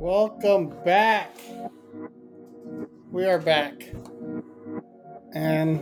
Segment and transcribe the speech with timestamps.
[0.00, 1.36] Welcome back.
[3.10, 3.74] We are back.
[5.34, 5.78] And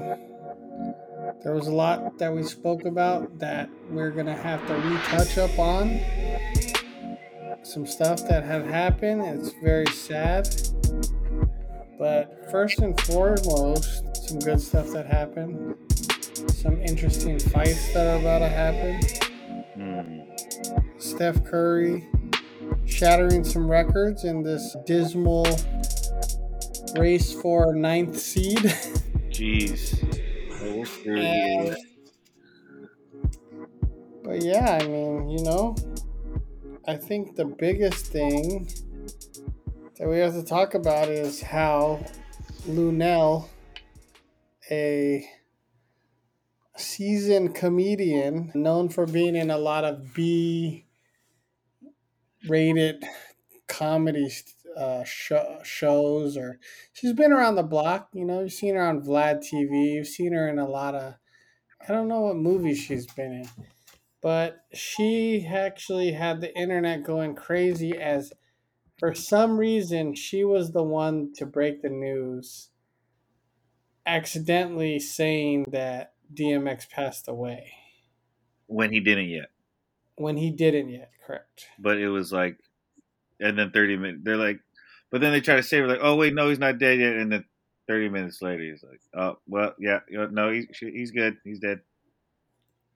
[1.45, 5.39] there was a lot that we spoke about that we're going to have to retouch
[5.39, 6.01] up on.
[7.63, 9.23] Some stuff that had happened.
[9.23, 10.49] It's very sad.
[11.97, 15.77] But first and foremost, some good stuff that happened.
[16.49, 19.01] Some interesting fights that are about to happen.
[19.79, 21.01] Mm.
[21.01, 22.09] Steph Curry
[22.89, 25.47] shattering some records in this dismal
[26.97, 28.59] race for ninth seed.
[29.31, 29.95] Jeez.
[31.07, 31.77] And-
[34.25, 35.77] but yeah, I mean, you know,
[36.87, 38.69] I think the biggest thing
[39.99, 42.05] that we have to talk about is how
[42.67, 43.49] Luenell,
[44.71, 45.27] a
[46.77, 50.85] seasoned comedian known for being in a lot of B
[52.47, 53.05] rated
[53.69, 54.31] comedy
[54.77, 56.59] uh, show, shows, or
[56.93, 58.09] she's been around the block.
[58.13, 61.15] You know, you've seen her on Vlad TV, you've seen her in a lot of,
[61.89, 63.49] I don't know what movies she's been in
[64.21, 68.33] but she actually had the internet going crazy as
[68.99, 72.71] for some reason she was the one to break the news
[74.07, 77.73] accidentally saying that DMX passed away
[78.67, 79.51] When he didn't yet.
[80.19, 82.59] When he didn't yet correct But it was like,
[83.41, 84.61] and then 30 minutes, they're like,
[85.11, 87.15] but then they try to save her, like, oh, wait, no, he's not dead yet.
[87.17, 87.45] And then
[87.87, 91.39] 30 minutes later, he's like, oh, well, yeah, you know, no, he's, he's good.
[91.45, 91.81] He's dead.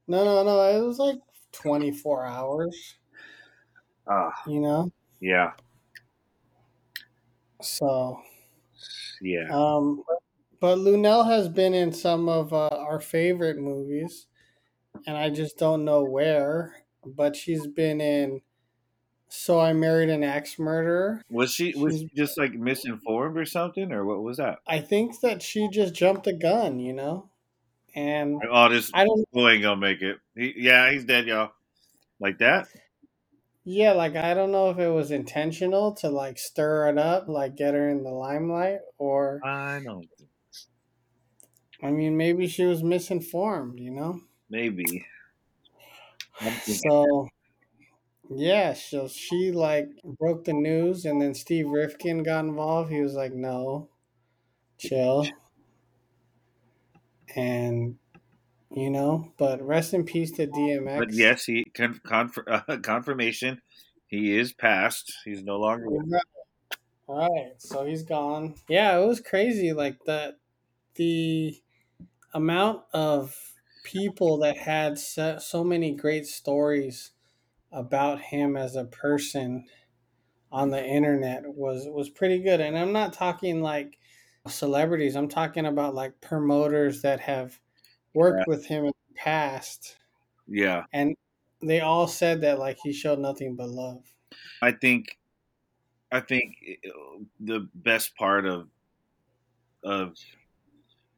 [0.07, 1.19] no no no it was like
[1.53, 2.99] 24 hours
[4.07, 5.53] Ah, you know yeah,
[7.61, 8.21] so
[9.21, 9.49] yeah.
[9.51, 10.03] Um,
[10.61, 14.27] but Luenell has been in some of uh, our favorite movies,
[15.07, 16.85] and I just don't know where.
[17.05, 18.41] But she's been in
[19.29, 21.23] So I Married an Axe Murderer.
[21.31, 24.59] Was she was she's- she just like misinformed or something, or what was that?
[24.67, 27.31] I think that she just jumped the gun, you know?
[27.95, 30.19] And oh, this I don't, boy ain't gonna make it.
[30.35, 31.53] He, yeah, he's dead, y'all.
[32.21, 32.69] Like that?
[33.65, 37.57] yeah, like I don't know if it was intentional to like stir it up, like
[37.57, 40.03] get her in the limelight, or I know.
[41.83, 44.21] I mean, maybe she was misinformed, you know?
[44.49, 45.05] Maybe.
[46.65, 47.29] So
[48.31, 49.89] yeah, so she like
[50.19, 52.91] broke the news, and then Steve Rifkind got involved.
[52.91, 53.89] He was like, "No,
[54.79, 55.27] chill,"
[57.35, 57.99] and
[58.71, 59.33] you know.
[59.37, 60.99] But rest in peace to DMX.
[60.99, 63.61] But yes, he con- conf- uh, confirmation.
[64.07, 65.13] He is passed.
[65.25, 65.89] He's no longer.
[65.89, 66.21] with
[67.07, 68.55] All right, so he's gone.
[68.69, 69.73] Yeah, it was crazy.
[69.73, 70.39] Like that,
[70.95, 71.61] the
[72.35, 73.52] amount of
[73.83, 77.13] people that had so, so many great stories
[77.73, 79.67] about him as a person
[80.53, 82.61] on the internet was was pretty good.
[82.61, 83.99] And I'm not talking like
[84.49, 85.17] celebrities.
[85.17, 87.61] I'm talking about like promoters that have
[88.15, 88.47] worked Yeah.
[88.47, 89.99] with him in the past,
[90.47, 91.17] Yeah, and
[91.61, 94.15] they all said that like he showed nothing but love.
[94.61, 95.19] I think.
[96.13, 96.57] I think
[96.87, 98.71] uh, the best part of
[99.83, 100.17] of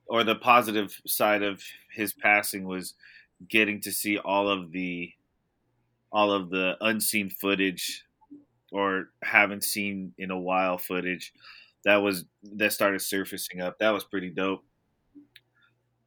[0.07, 2.95] or the positive side of his passing was
[3.49, 5.13] getting to see all of the
[6.13, 8.05] all of the unseen footage
[8.71, 11.33] or haven't seen in a while footage
[11.85, 12.25] that was
[12.57, 13.79] that started surfacing up.
[13.79, 14.65] That was pretty dope.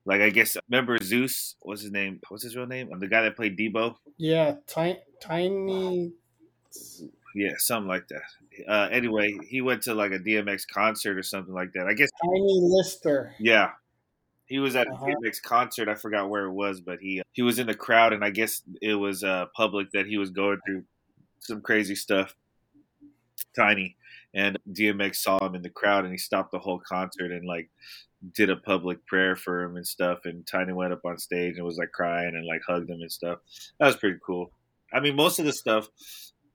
[0.06, 1.56] Like I guess remember Zeus?
[1.62, 2.20] What's his name?
[2.30, 2.90] What's his real name?
[3.00, 3.96] The guy that played Debo.
[4.18, 6.14] Yeah, tiny, tiny.
[7.36, 8.22] Yeah, something like that.
[8.68, 11.88] Uh, anyway, he went to like a DMX concert or something like that.
[11.88, 12.10] I guess.
[12.24, 13.36] Tiny Lister.
[13.40, 13.72] Yeah,
[14.48, 15.06] he was at a Uh-huh.
[15.06, 15.88] DMX concert.
[15.90, 18.62] I forgot where it was, but he he was in the crowd, and I guess
[18.82, 20.84] it was uh, public that he was going through
[21.40, 22.36] some crazy stuff.
[23.56, 23.96] Tiny
[24.34, 27.70] and DMX saw him in the crowd, and he stopped the whole concert and like
[28.34, 30.20] did a public prayer for him and stuff.
[30.26, 33.12] And Tiny went up on stage and was like crying and like hugged him and
[33.12, 33.40] stuff.
[33.80, 34.52] That was pretty cool.
[34.94, 35.88] I mean, most of the stuff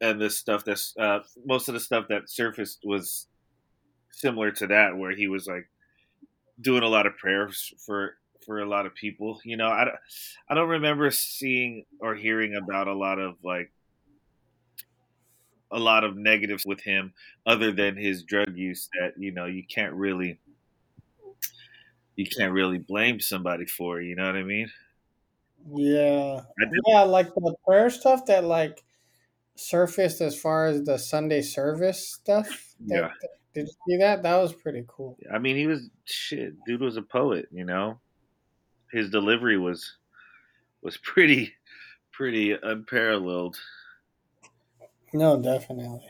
[0.00, 3.26] and the stuff that's uh, most of the stuff that surfaced was
[4.10, 5.68] similar to that, where he was like
[6.60, 9.40] doing a lot of prayers for for a lot of people.
[9.44, 9.96] You know, I don't,
[10.48, 13.70] I don't remember seeing or hearing about a lot of like
[15.70, 17.14] a lot of negatives with him
[17.46, 20.38] other than his drug use that you know you can't really
[22.14, 24.70] you can't really blame somebody for you know what i mean
[25.74, 26.40] Yeah.
[26.60, 28.84] I Yeah, like the prayer stuff that like
[29.54, 32.74] surfaced as far as the Sunday service stuff.
[32.80, 33.10] that- Yeah.
[33.20, 34.22] that- did you see that?
[34.22, 35.16] That was pretty cool.
[35.32, 37.98] i mean he was shit dude was a poet you know
[38.90, 39.96] his delivery was
[40.82, 41.52] was pretty
[42.12, 43.56] pretty unparalleled
[45.14, 46.00] No, definitely.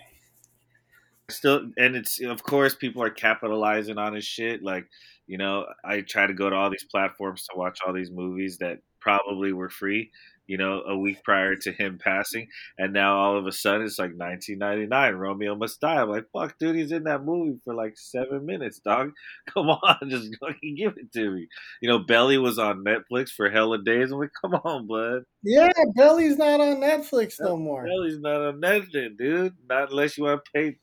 [1.31, 4.63] Still, and it's of course people are capitalizing on his shit.
[4.63, 4.87] Like,
[5.27, 8.59] you know, I try to go to all these platforms to watch all these movies
[8.59, 10.11] that probably were free,
[10.53, 12.47] you know, a week prior to him passing,
[12.77, 16.03] and now all of a sudden it's like 1999, Romeo Must Die.
[16.03, 19.13] I'm like, fuck, dude, he's in that movie for like seven minutes, dog.
[19.49, 21.49] Come on, just fucking give it to me.
[21.81, 24.13] You know, Belly was on Netflix for hella days.
[24.13, 25.23] I'm like, come on, bud.
[25.43, 27.87] Yeah, Belly's not on Netflix no more.
[27.87, 29.55] Belly's not on Netflix, dude.
[29.71, 30.77] Not unless you want to pay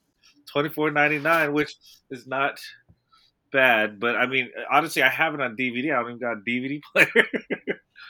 [0.51, 1.75] twenty four ninety nine, which
[2.09, 2.59] is not
[3.51, 3.99] bad.
[3.99, 5.93] But I mean, honestly, I have it on DVD.
[5.93, 7.27] I don't even got a DVD player.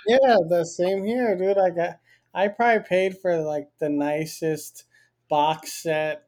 [0.07, 1.57] Yeah, the same here, dude.
[1.57, 1.99] I got
[2.33, 4.85] I probably paid for like the nicest
[5.29, 6.23] box set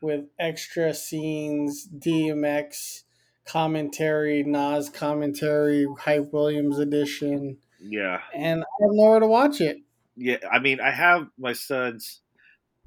[0.00, 3.02] with extra scenes, DMX
[3.46, 9.78] commentary, Nas commentary, Hype Williams edition, yeah, and I have nowhere to watch it.
[10.16, 10.36] yeah.
[10.50, 12.20] I mean, I have my son's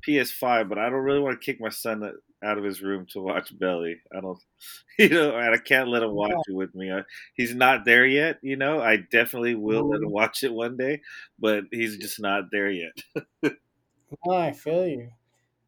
[0.08, 2.00] PS5, but I don't really want to kick my son
[2.44, 3.98] out of his room to watch Belly.
[4.16, 4.40] I don't,
[5.00, 6.92] you know, and I can't let him watch it with me.
[6.92, 7.04] I,
[7.36, 8.38] he's not there yet.
[8.42, 11.02] You know, I definitely will let him watch it one day,
[11.40, 12.94] but he's just not there yet.
[14.30, 15.10] I feel you.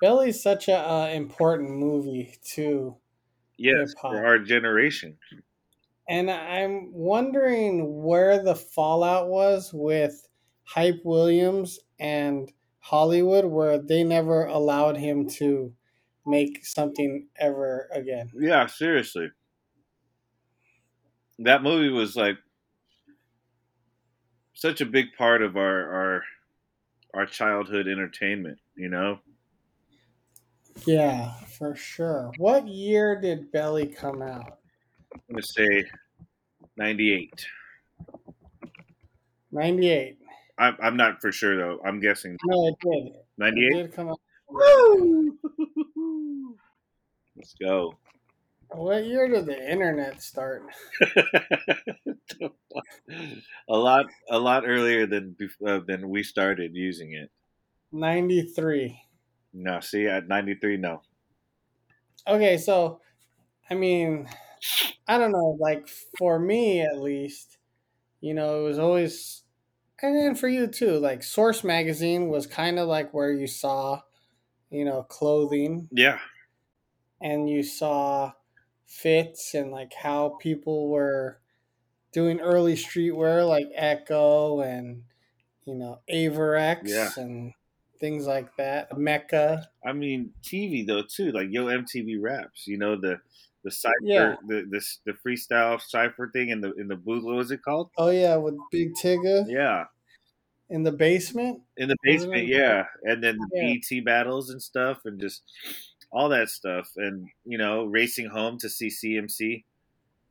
[0.01, 2.95] Belly's such a uh, important movie too.
[3.57, 4.11] Yes, Hip-hop.
[4.13, 5.17] for our generation.
[6.07, 10.27] And I'm wondering where the fallout was with
[10.63, 15.73] Hype Williams and Hollywood, where they never allowed him to
[16.29, 18.29] make something ever again.
[18.35, 19.29] Yeah, seriously.
[21.39, 22.37] That movie was like
[24.53, 26.23] such a big part of our our
[27.13, 29.19] our childhood entertainment, you know?
[30.85, 32.31] Yeah, for sure.
[32.37, 34.59] What year did Belly come out?
[35.13, 35.83] I'm gonna say
[36.77, 37.45] ninety eight.
[39.51, 40.19] 98.
[40.59, 41.81] I'm I'm not for sure though.
[41.83, 43.13] I'm guessing No, it did.
[43.37, 44.19] ninety It did come out.
[44.49, 45.37] Woo!
[47.35, 47.97] Let's go.
[48.71, 50.63] What year did the internet start?
[52.41, 52.49] a
[53.69, 55.35] lot a lot earlier than
[55.65, 57.31] uh, than we started using it.
[57.91, 59.01] 93.
[59.53, 61.01] No, see at 93 no.
[62.27, 63.01] Okay, so
[63.69, 64.27] I mean,
[65.07, 65.87] I don't know, like
[66.17, 67.57] for me at least,
[68.21, 69.43] you know, it was always
[70.01, 74.01] and then for you too, like Source magazine was kind of like where you saw,
[74.71, 76.19] you know, clothing Yeah.
[77.21, 78.33] and you saw
[78.85, 81.39] fits and like how people were
[82.11, 85.03] doing early streetwear like Ecko and
[85.65, 87.09] you know Avirex Yeah.
[87.17, 87.53] and
[87.99, 88.97] things like that.
[88.97, 89.69] Mecca.
[89.85, 93.21] I mean TV though too, like Yo MTV Raps, you know the
[93.63, 94.35] the cipher Yeah.
[94.47, 97.91] the, the the freestyle cipher thing in the in the booth what was it called?
[97.97, 99.45] Oh yeah, with Big Tigger.
[99.47, 99.85] Yeah.
[100.69, 101.61] In the basement.
[101.77, 102.85] In the basement, yeah.
[103.03, 104.01] And then the Yeah.
[104.01, 105.43] Battles and stuff and just
[106.11, 109.63] all that stuff and you know, racing home to see CMC,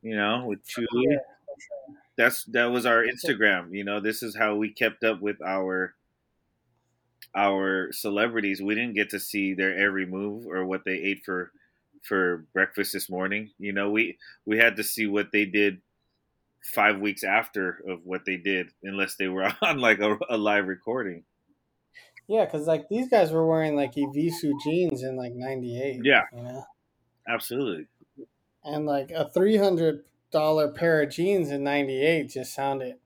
[0.02, 1.04] you know, with oh, Chewy.
[1.10, 1.18] Yeah.
[2.16, 3.74] that's that was our Instagram.
[3.74, 5.94] You know, this is how we kept up with our
[7.34, 8.62] our celebrities.
[8.62, 11.52] We didn't get to see their every move or what they ate for
[12.02, 13.50] for breakfast this morning.
[13.58, 15.80] You know, we we had to see what they did
[16.62, 20.66] five weeks after of what they did, unless they were on like a, a live
[20.66, 21.24] recording.
[22.26, 26.00] Yeah, because like these guys were wearing like Evisu jeans in like '98.
[26.04, 26.22] Yeah.
[26.34, 26.64] you know,
[27.26, 27.86] Absolutely.
[28.64, 32.96] and like a three hundred dollar pair of jeans in '98 just sounded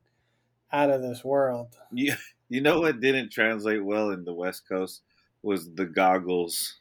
[0.72, 1.76] out of this world.
[1.92, 2.14] You,
[2.48, 5.02] you know what didn't translate well in the West Coast
[5.42, 6.80] was the goggles.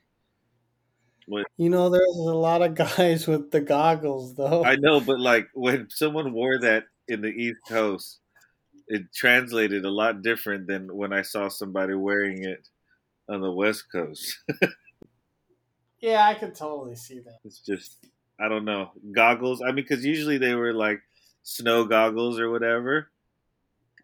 [1.58, 4.64] You know, there's a lot of guys with the goggles though.
[4.64, 8.20] I know, but like when someone wore that in the East Coast,
[8.88, 12.68] it translated a lot different than when I saw somebody wearing it
[13.30, 14.38] on the West Coast.
[16.02, 17.40] yeah, I could totally see that.
[17.46, 18.06] It's just,
[18.40, 19.62] I don't know, goggles.
[19.62, 21.02] I mean, because usually they were like
[21.44, 23.10] snow goggles or whatever,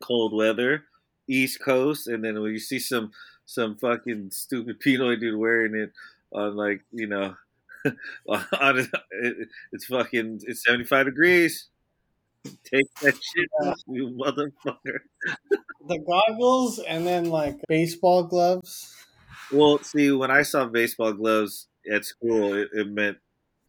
[0.02, 0.84] cold weather,
[1.28, 3.12] East Coast, and then when you see some
[3.46, 5.92] some fucking stupid Pinoy dude wearing it
[6.32, 7.36] on like you know,
[8.28, 11.70] on it, it, it's fucking it's seventy five degrees.
[12.64, 15.00] Take that shit off, you motherfucker.
[15.88, 18.96] The goggles and then like baseball gloves.
[19.52, 23.18] Well, see, when I saw baseball gloves at school, it, it meant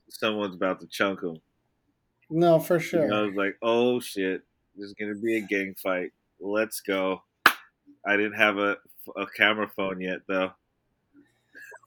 [0.08, 1.40] someone's about to chunk them.
[2.30, 3.12] No, for sure.
[3.12, 4.42] I was like, oh shit,
[4.76, 6.12] there's gonna be a gang fight.
[6.40, 7.22] Let's go.
[8.06, 8.76] I didn't have a,
[9.16, 10.52] a camera phone yet though.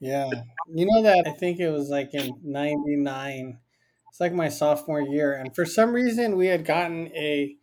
[0.02, 0.30] Yeah.
[0.74, 3.60] You know that I think it was like in 99.
[4.10, 7.56] It's like my sophomore year and for some reason we had gotten a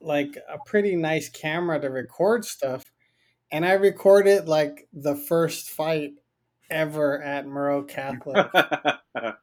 [0.00, 2.82] like a pretty nice camera to record stuff
[3.52, 6.14] and I recorded like the first fight
[6.70, 8.46] ever at Moreau Catholic.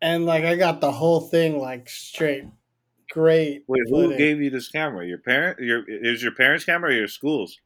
[0.00, 2.44] and like I got the whole thing like straight.
[3.10, 3.64] Great.
[3.66, 5.06] Wait, who gave you this camera?
[5.06, 5.58] Your parent?
[5.60, 7.58] Your is your parents' camera or your school's?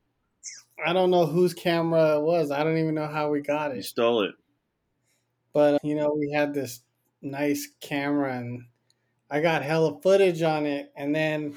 [0.85, 2.51] I don't know whose camera it was.
[2.51, 3.77] I don't even know how we got it.
[3.77, 4.35] You stole it.
[5.53, 6.81] But you know, we had this
[7.23, 8.63] nice camera and
[9.31, 11.55] I got hella footage on it and then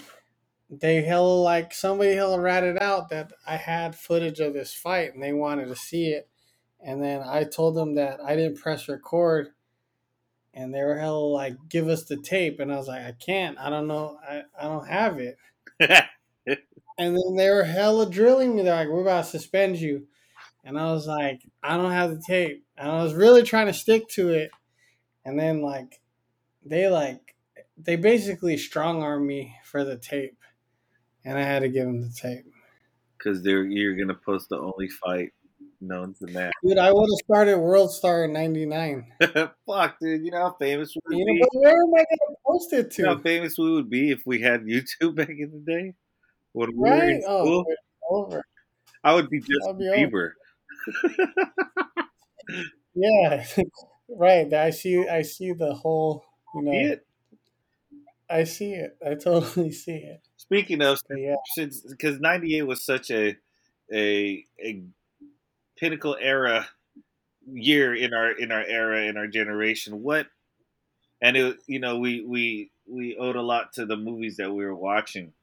[0.70, 5.22] they hella like somebody hella ratted out that I had footage of this fight and
[5.22, 6.30] they wanted to see it.
[6.82, 9.50] And then I told them that I didn't press record
[10.54, 13.58] and they were hella like give us the tape and I was like, I can't,
[13.58, 15.38] I don't know, I, I don't have it.
[17.00, 18.62] And then they were hella drilling me.
[18.62, 20.06] They're like, we're about to suspend you.
[20.66, 22.66] And I was like, I don't have the tape.
[22.78, 24.52] And I was really trying to stick to it.
[25.26, 26.02] And then like
[26.66, 27.36] they like
[27.78, 30.38] they basically strong armed me for the tape.
[31.26, 32.46] And I had to give them the tape.
[33.18, 35.32] Because they're you're gonna post the only fight
[35.82, 36.52] known to man.
[36.66, 39.12] Dude, I would have started World Star in ninety nine.
[39.66, 40.26] Fuck, dude.
[40.26, 41.40] You know how famous we would You be.
[41.40, 44.12] know, but where am I gonna post it You know how famous we would be
[44.12, 45.94] if we had YouTube back in the day.
[46.54, 47.22] When we were in Right?
[47.28, 47.66] Oh,
[48.10, 48.44] over.
[49.04, 49.86] I would be I'll be.
[49.86, 50.32] Bieber.
[52.96, 53.46] Yeah.
[54.10, 54.54] right.
[54.54, 56.26] I see I see the whole
[56.56, 57.06] you know See it?
[58.30, 58.98] I see it.
[59.06, 60.22] I totally see it.
[60.38, 61.36] Speaking of, But yeah.
[61.56, 63.38] because '98 was such a
[63.94, 64.84] a a
[65.78, 66.68] pinnacle era
[67.52, 70.02] year in our in our era in our generation.
[70.04, 70.28] What
[71.22, 74.64] and it you know we we we owed a lot to the movies that we
[74.66, 75.34] were watching.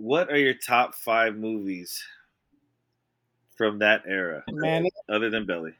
[0.00, 2.04] What are your top five movies
[3.56, 5.72] from that era, Menace, other than Belly?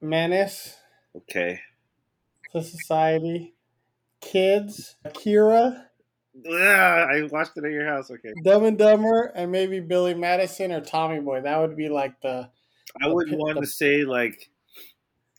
[0.00, 0.76] Menace
[1.14, 1.60] Okay.
[2.52, 3.54] to Society,
[4.20, 5.86] Kids, Akira,
[6.48, 8.08] Ah, I watched it at your house.
[8.10, 8.32] Okay.
[8.44, 11.40] Dumb and Dumber, and maybe Billy Madison or Tommy Boy.
[11.40, 12.50] That would be like the
[13.02, 14.48] I wouldn't The- want the- to say like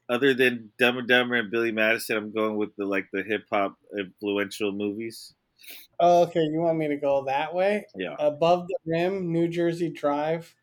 [0.10, 2.18] other than Dumb and Dumber and Billy Madison.
[2.18, 5.34] I'm going with the like the hip hop influential movies.
[6.04, 6.42] Oh, okay.
[6.42, 7.86] You want me to go that way?
[7.96, 8.16] Yeah.
[8.18, 10.54] Above the Rim, New Jersey Drive,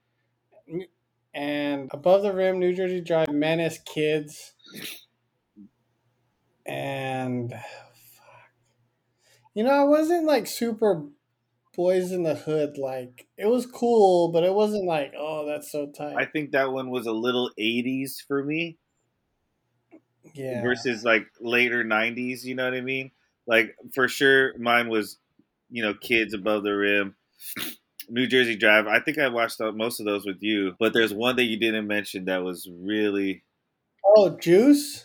[1.32, 4.54] and Above the Rim, New Jersey Drive, Menace, Kids,
[6.66, 8.50] and fuck.
[9.54, 11.04] You know, I wasn't like super
[11.76, 12.76] Boys in the Hood.
[12.76, 16.16] Like it was cool, but it wasn't like, oh, that's so tight.
[16.16, 18.78] I think that one was a little 80s for me
[20.34, 20.60] yeah.
[20.62, 22.42] versus like later 90s.
[22.42, 23.12] You know what I mean?
[23.46, 25.18] Like for sure, mine was
[25.70, 27.14] you know Kids Above the Rim.
[28.10, 28.86] New Jersey Drive.
[28.86, 31.86] I think I watched most of those with you, but there's one that you didn't
[31.86, 33.42] mention that was really
[34.16, 35.04] Oh, Juice.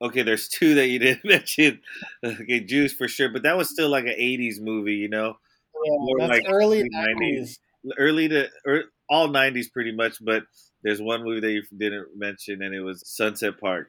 [0.00, 0.22] okay.
[0.22, 1.80] There's two that you didn't mention.
[2.22, 5.38] Okay, Juice for sure, but that was still like an '80s movie, you know.
[5.84, 6.88] Yeah, More that's like early 90s.
[6.90, 7.58] nineties.
[7.98, 10.42] early to er, all 90s pretty much but
[10.82, 13.88] there's one movie that you didn't mention and it was sunset park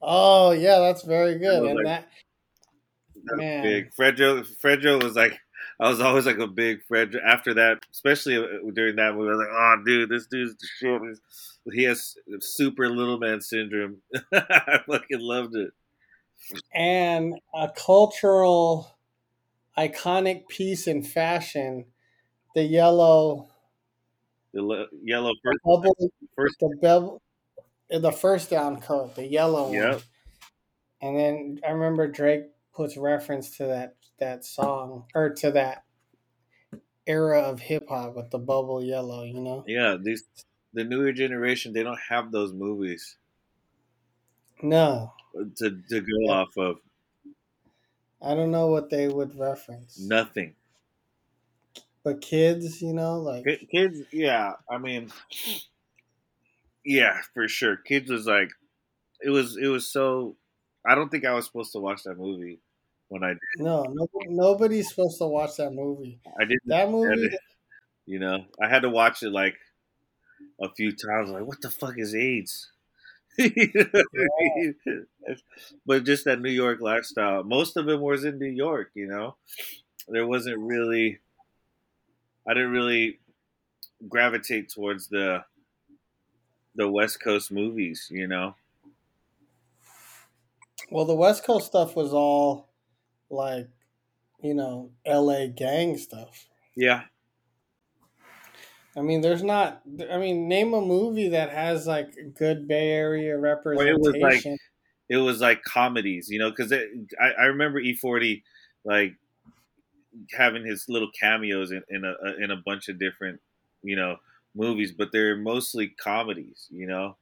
[0.00, 1.64] Oh yeah, that's very good.
[1.64, 2.08] And like- that
[3.36, 3.62] Man.
[3.62, 5.38] big fredro fredro was like
[5.80, 9.32] i was always like a big fredro after that especially uh, during that movie i
[9.32, 13.98] was like oh dude this dude's the shit he has super little man syndrome
[14.32, 15.72] i fucking loved it
[16.74, 18.98] and a cultural
[19.78, 21.86] iconic piece in fashion,
[22.54, 23.48] the yellow
[24.52, 27.22] the le- yellow first, bubble, first the bevel,
[27.90, 30.00] the first down coat, the yellow one.
[31.00, 32.46] And then I remember Drake
[32.78, 35.84] puts reference to that that song or to that
[37.08, 39.24] era of hip hop with the bubble yellow.
[39.24, 39.64] You know?
[39.66, 40.24] yeah these
[40.72, 43.18] the newer generation they don't have those movies
[44.62, 45.12] No,
[45.56, 46.76] to, to go off of
[48.22, 49.98] I don't know what they would reference.
[49.98, 50.54] nothing
[52.04, 54.52] But kids, you know, like Kids, yeah.
[54.70, 55.10] I mean,
[56.84, 57.76] yeah, for sure.
[57.76, 58.50] Kids was like,
[59.20, 60.36] it was, it was so.
[60.86, 62.60] I don't think I was supposed to watch that movie
[63.08, 66.20] when I, no, no, nobody's supposed to watch that movie.
[66.38, 66.66] I didn't.
[66.66, 67.30] That movie,
[68.06, 69.56] You know, I had to watch it like
[70.60, 71.30] a few times.
[71.30, 72.70] Like, what the fuck is AIDS?
[75.86, 77.44] but just that New York lifestyle.
[77.44, 78.90] Most of it was in New York.
[78.94, 79.36] You know,
[80.08, 81.20] there wasn't really.
[82.46, 83.20] I didn't really
[84.08, 85.44] gravitate towards the
[86.74, 88.08] the West Coast movies.
[88.10, 88.56] You know.
[90.90, 92.67] well, the West Coast stuff was all
[93.30, 93.68] like,
[94.42, 95.48] you know, L.A.
[95.48, 96.48] gang stuff.
[96.76, 97.04] Yeah,
[98.96, 99.82] I mean, there's not.
[100.10, 103.88] I mean, name a movie that has like good Bay Area representation.
[103.88, 104.52] it representation.
[104.52, 104.60] was like-
[105.10, 108.42] it was like comedies, you know, because I, I remember E40
[108.84, 109.14] like
[110.32, 113.40] having his little cameos in, in a in a bunch of different,
[113.82, 114.16] you know,
[114.54, 117.16] movies, but they're mostly comedies, you know,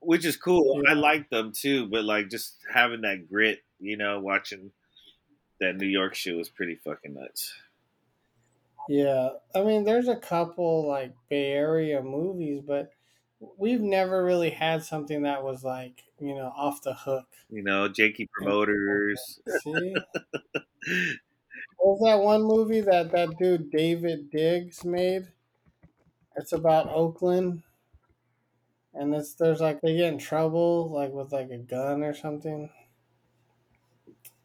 [0.00, 0.82] which is cool.
[0.84, 0.90] Yeah.
[0.90, 4.72] I like them too, but like just having that grit, you know, watching
[5.62, 7.54] that New York show was pretty fucking nuts.
[8.88, 12.90] Yeah, I mean, there's a couple like Bay Area movies, but
[13.56, 17.26] we've never really had something that was like you know off the hook.
[17.48, 19.40] You know, janky promoters.
[19.62, 19.94] See,
[21.76, 25.28] what was that one movie that that dude Daveed Diggs made?
[26.34, 27.62] It's about Oakland,
[28.94, 32.68] and it's there's like they get in trouble like with like a gun or something.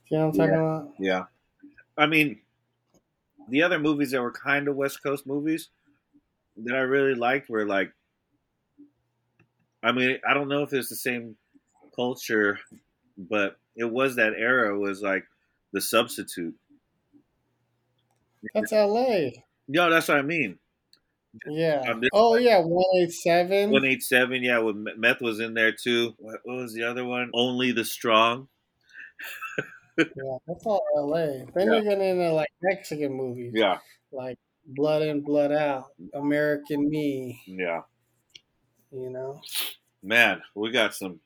[0.09, 0.93] You know what I'm talking about?
[0.99, 1.25] Yeah.
[1.97, 2.41] I mean,
[3.49, 5.69] the other movies that were kind of West Coast movies
[6.57, 7.93] that I really liked were like,
[9.83, 11.37] I mean, I don't know if it's the same
[11.95, 12.59] culture,
[13.17, 15.25] but it was that era was like
[15.71, 16.55] the substitute.
[18.53, 19.43] That's L.A.
[19.67, 20.59] No, that's what I mean.
[21.45, 21.83] Yeah.
[21.87, 23.69] Um, Oh yeah, one eight seven.
[23.71, 24.59] One eight seven, yeah.
[24.59, 26.15] With meth was in there too.
[26.17, 27.29] What, what was the other one?
[27.33, 28.47] Only the strong.
[30.15, 31.45] Yeah, that's all L.A.
[31.53, 31.73] Then Yeah.
[31.73, 33.79] you're getting into like Mexican movies, Yeah,
[34.11, 37.41] like Blood In, Blood Out, American Me.
[37.45, 37.81] yeah.
[38.91, 39.41] You know.
[40.03, 41.19] Man, we got some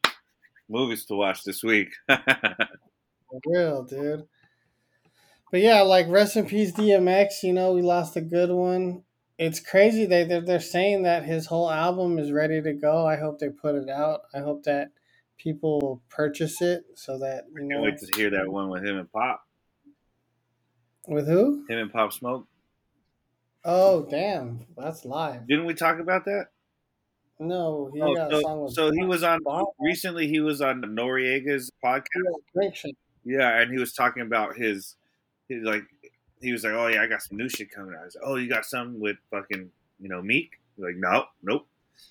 [0.70, 1.90] movies to watch this week.
[3.30, 4.28] For real, dude.
[5.52, 9.04] But yeah, like rest in peace DMX, you know, we lost a good one.
[9.38, 13.06] It's crazy they they're, they're saying that his whole album is ready to go.
[13.06, 14.22] I hope they put it out.
[14.34, 14.92] I hope that
[15.42, 18.98] people purchase it so that you Can't know wait to hear that one with him
[18.98, 19.46] and Pop.
[21.08, 21.66] with who?
[21.68, 22.48] Him and Pop Smoke.
[23.64, 25.48] Oh damn, that's live.
[25.48, 26.48] Didn't we talk about that?
[27.40, 29.40] No, he Oh, got a song so, with so he was on
[29.80, 30.28] recently.
[30.28, 32.92] He was on Noreaga's podcast.
[33.24, 34.96] Yeah, and he was talking about his,
[35.48, 35.84] his like,
[36.40, 38.24] he was like, "Oh yeah, I got some new shit coming out." I was like,
[38.28, 39.70] "Oh, you got something with fucking,
[40.00, 41.68] you know, Meek?" He's like, "No, nope."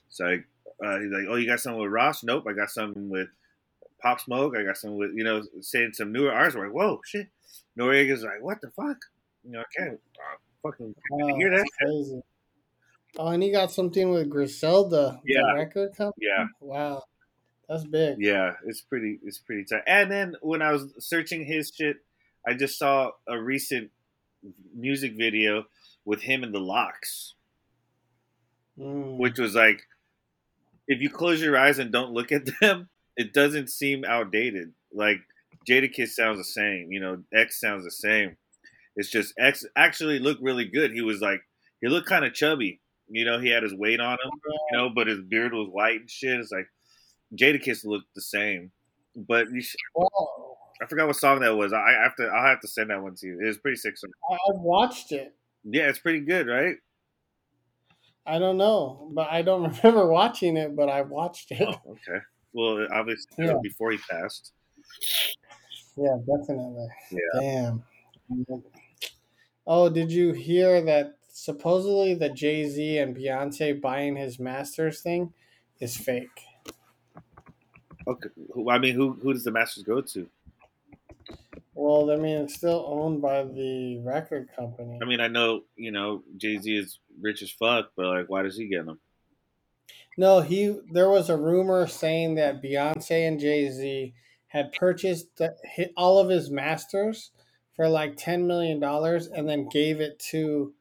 [0.09, 0.47] So like,
[0.85, 3.29] uh, he's like, "Oh, you got something with Ross?" Nope, I got something with
[4.03, 4.55] Pop Smoke.
[4.57, 6.57] I got something with, you know, saying some newer artists.
[6.57, 7.29] We're like, "Whoa, shit!"
[7.79, 8.97] Noreaga's like, "What the fuck?"
[9.45, 11.67] You know, I can't uh, fucking Wow, hear that.
[11.81, 12.21] crazy.
[13.19, 15.41] Oh, and he got something with Griselda, Yeah.
[15.49, 16.27] the record company.
[16.27, 16.47] Yeah.
[16.61, 17.03] Wow,
[17.69, 18.17] that's big.
[18.21, 19.19] Yeah, it's pretty.
[19.25, 19.83] It's pretty tight.
[19.87, 21.97] And then when I was searching his shit,
[22.47, 23.91] I just saw a recent
[24.75, 25.65] music video
[26.05, 27.35] with him and the LOX,
[28.79, 29.19] Mm.
[29.19, 29.83] which was like,
[30.91, 34.73] if you close your eyes and don't look at them, it doesn't seem outdated.
[34.93, 35.19] Like
[35.69, 36.89] Jadakiss sounds the same.
[36.91, 38.37] You know, X sounds the same.
[38.97, 40.91] It's just X actually looked really good.
[40.93, 41.41] He was like,
[41.81, 42.81] he looked kind of chubby.
[43.09, 44.31] You know, he had his weight on him.
[44.73, 46.41] You know, but his beard was white and shit.
[46.41, 46.67] It's like
[47.41, 48.73] Jadakiss looked the same.
[49.17, 49.77] But you, sh-
[50.83, 51.73] I forgot what song that was.
[51.73, 52.25] I I have to.
[52.27, 53.39] I'll have to send that one to you.
[53.43, 53.97] It was pretty sick.
[53.97, 54.11] song.
[54.31, 55.35] I watched it.
[55.65, 56.77] Yeah, it's pretty good, right?
[58.27, 60.77] I don't know, but I don't remember watching it.
[60.77, 61.63] But I watched it.
[61.67, 62.21] Oh, okay.
[62.53, 63.55] Well, obviously Yeah.
[63.63, 64.53] before he passed.
[65.97, 66.89] Yeah, definitely.
[67.11, 67.41] Yeah.
[67.41, 67.85] Damn.
[69.67, 71.17] Oh, did you hear that?
[71.33, 75.33] Supposedly, the Jay Z and Beyonce buying his masters thing
[75.79, 76.29] is fake.
[78.07, 78.29] Okay.
[78.53, 80.29] Who- I mean, who who does the Masters go to?
[81.81, 84.99] Well, I mean, it's still owned by the record company.
[85.01, 88.43] I mean, I know you know Jay Z is rich as fuck, but like, why
[88.43, 89.01] does he get them?
[90.19, 90.79] No, he.
[90.93, 94.13] There was a rumor saying that Beyonce and Jay Z
[94.49, 95.57] had purchased the,
[95.97, 97.31] all of his masters
[97.77, 100.75] for like ten million dollars, and then gave it to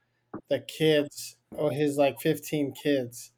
[0.50, 3.32] the kids or his like fifteen kids.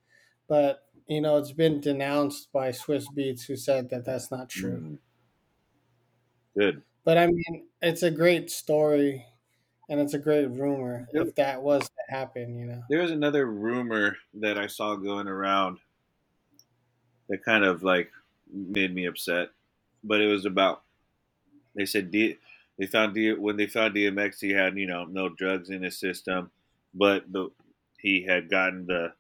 [0.48, 4.80] But you know, it's been denounced by Swizz Beatz, who said that that's not true.
[4.80, 4.98] Mm.
[6.58, 6.82] Good.
[7.04, 9.26] But I mean, it's a great story,
[9.90, 11.28] and it's a great rumor Yep.
[11.28, 12.58] if that was to happen.
[12.58, 12.84] You know.
[12.90, 15.80] There was another rumor that I saw going around
[17.30, 18.12] that kind of like
[18.52, 19.50] made me upset,
[20.04, 20.84] but it was about
[21.76, 22.38] they said D,
[22.78, 25.98] they found D, when they found DMX, he had you know no drugs in his
[25.98, 26.52] system,
[26.94, 27.50] but the
[28.00, 29.14] he had gotten the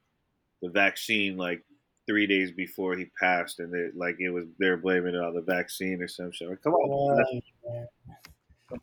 [0.61, 1.63] the vaccine like
[2.11, 5.41] three days before he passed, and it like it was they're blaming it on the
[5.41, 6.49] vaccine or some shit.
[6.49, 7.41] Like, Come on,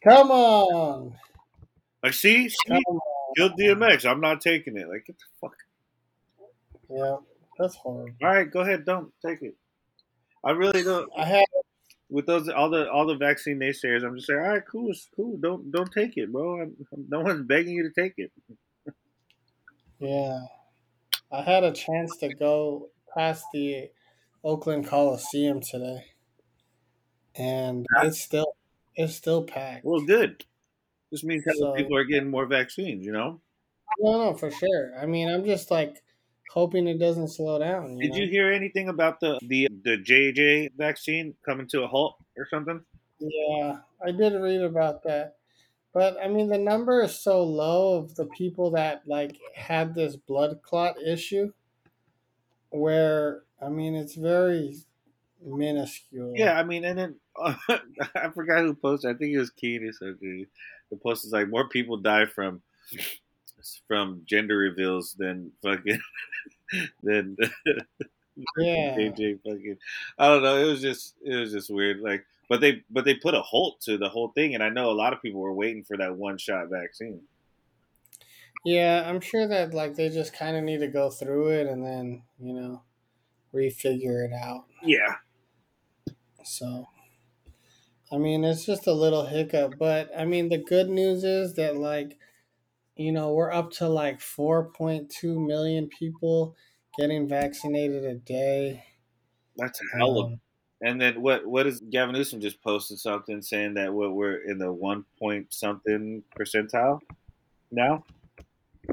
[0.03, 1.15] Come on,
[2.03, 3.01] like see, see, come on.
[3.37, 4.07] kill DMX.
[4.11, 4.89] I'm not taking it.
[4.89, 5.57] Like get the fuck.
[6.89, 7.17] Yeah,
[7.59, 8.15] that's horrible.
[8.23, 8.87] All right, go ahead.
[8.87, 9.55] Don't take it.
[10.43, 11.11] I really don't.
[11.17, 11.45] I have
[12.11, 15.07] with those all the all the vaccine naysayers, I'm just saying, all right, cool, it's
[15.15, 15.37] cool.
[15.37, 16.63] Don't don't take it, bro.
[16.63, 16.75] I'm,
[17.09, 18.33] no one's begging you to take it.
[19.99, 20.41] yeah,
[21.31, 23.91] I had a chance to go past the
[24.45, 26.05] Oakland Coliseum today,
[27.37, 28.55] and it's still
[28.97, 29.85] it's still packed.
[29.85, 30.45] Well, good.
[31.11, 33.05] This means that So- people are getting more vaccines.
[33.05, 33.41] You know.
[34.01, 34.93] No, no, for sure.
[35.01, 36.03] I mean, I'm just like
[36.51, 37.97] hoping it doesn't slow down.
[37.97, 38.19] You Did know?
[38.19, 42.85] you hear anything about the the the JJ vaccine coming to a halt or something?
[43.19, 45.37] Yeah, I did read about that.
[45.93, 50.17] But I mean, the number is so low of the people that like had this
[50.17, 51.53] blood clot issue,
[52.71, 54.77] where I mean, it's very
[55.45, 56.35] minuscule.
[56.37, 59.15] Yeah, I mean, and then I forgot who posted.
[59.15, 60.47] I think it was Keen or something.
[60.91, 62.63] The post is like more people die from
[63.87, 66.01] from gender reveals than fucking
[67.03, 67.37] than
[68.57, 68.97] Yeah.
[68.97, 69.79] JJ fucking.
[70.19, 70.57] I don't know.
[70.59, 72.01] It was just it was just weird.
[72.01, 74.91] Like, but they but they put a halt to the whole thing, and I know
[74.91, 77.23] a lot of people were waiting for that one shot vaccine.
[78.65, 81.85] Yeah, I'm sure that like they just kind of need to go through it and
[81.85, 82.83] then you know
[83.55, 84.67] refigure it out.
[84.83, 85.17] Yeah,
[86.45, 86.89] So,
[88.13, 91.77] I mean, it's just a little hiccup, but I mean, the good news is that
[91.77, 92.19] like,
[92.97, 96.57] you know, we're up to like 4.2 million people
[96.99, 98.85] getting vaccinated a day.
[99.57, 100.27] that's a hell of.
[100.33, 100.41] Um,
[100.81, 101.47] And then what?
[101.47, 105.53] What is Gavin Newsom just posted something saying that what we're in the one point
[105.53, 107.01] something percentile
[107.73, 108.05] now.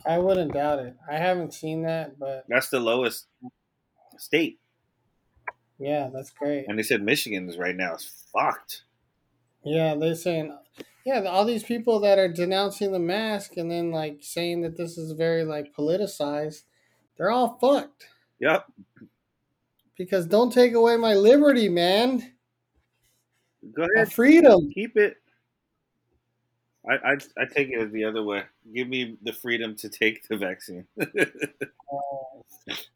[0.05, 0.95] I wouldn't doubt it.
[1.09, 3.27] I haven't seen that, but That's the lowest
[4.17, 4.59] state,
[5.77, 6.65] yeah, that's great.
[6.67, 8.83] and they said Michigan is right now is fucked.
[9.63, 10.57] Yeah, they're saying,
[11.05, 14.97] yeah, all these people that are denouncing the mask and then like saying that this
[14.97, 16.63] is very like politicized,
[17.17, 18.07] they're all fucked.
[18.39, 18.65] Yep.
[19.97, 22.33] Because don't take away my liberty, man.
[23.75, 24.69] Go My ahead, freedom.
[24.73, 25.17] keep it.
[26.87, 28.43] I, I I take it the other way.
[28.73, 30.87] Give me the freedom to take the vaccine.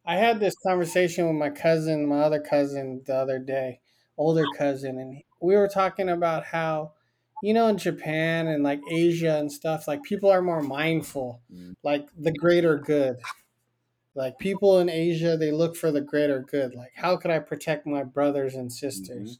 [0.06, 3.82] I had this conversation with my cousin, my other cousin, the other day,
[4.18, 6.94] older cousin, and we were talking about how,
[7.42, 11.76] you know, in Japan and like Asia and stuff, like people are more mindful, Mm.
[11.84, 13.18] like the greater good.
[14.16, 16.76] Like people in Asia, they look for the greater good.
[16.76, 19.40] Like, how could I protect my brothers and sisters?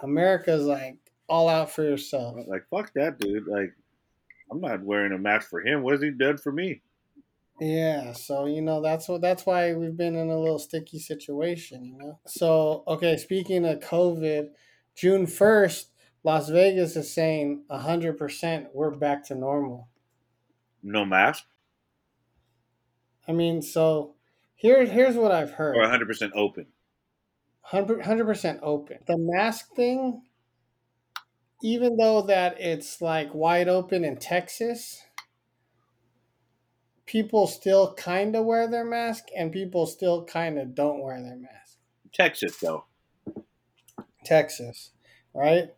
[0.00, 2.36] America's like all out for yourself.
[2.46, 3.46] like fuck that dude.
[3.46, 3.74] Like
[4.50, 5.82] I'm not wearing a mask for him.
[5.82, 6.82] What has he done for me?
[7.60, 11.84] Yeah, so you know that's what that's why we've been in a little sticky situation,
[11.84, 12.18] you know.
[12.26, 14.50] So okay, speaking of COVID,
[14.94, 15.90] June first,
[16.22, 19.88] Las Vegas is saying hundred percent we're back to normal.
[20.82, 21.44] No mask
[23.28, 24.14] I mean, so
[24.54, 26.66] here here's what I've heard: or 100 percent open.
[27.62, 28.98] hundred percent open.
[29.06, 30.22] The mask thing,
[31.62, 35.02] even though that it's like wide open in Texas,
[37.06, 41.36] people still kind of wear their mask, and people still kind of don't wear their
[41.36, 41.78] mask.
[42.12, 42.84] Texas though.
[44.24, 44.90] Texas,
[45.34, 45.68] right?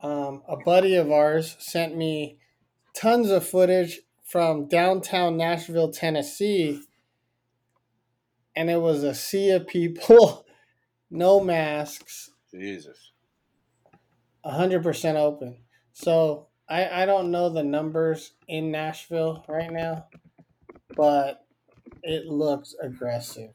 [0.00, 2.38] Um, a buddy of ours sent me
[2.94, 6.82] tons of footage from downtown Nashville, Tennessee,
[8.54, 10.46] and it was a sea of people,
[11.10, 13.12] no masks, Jesus.
[14.46, 15.56] 100% open.
[15.92, 20.06] So I, I don't know the numbers in Nashville right now,
[20.96, 21.44] but
[22.02, 23.50] it looks aggressive.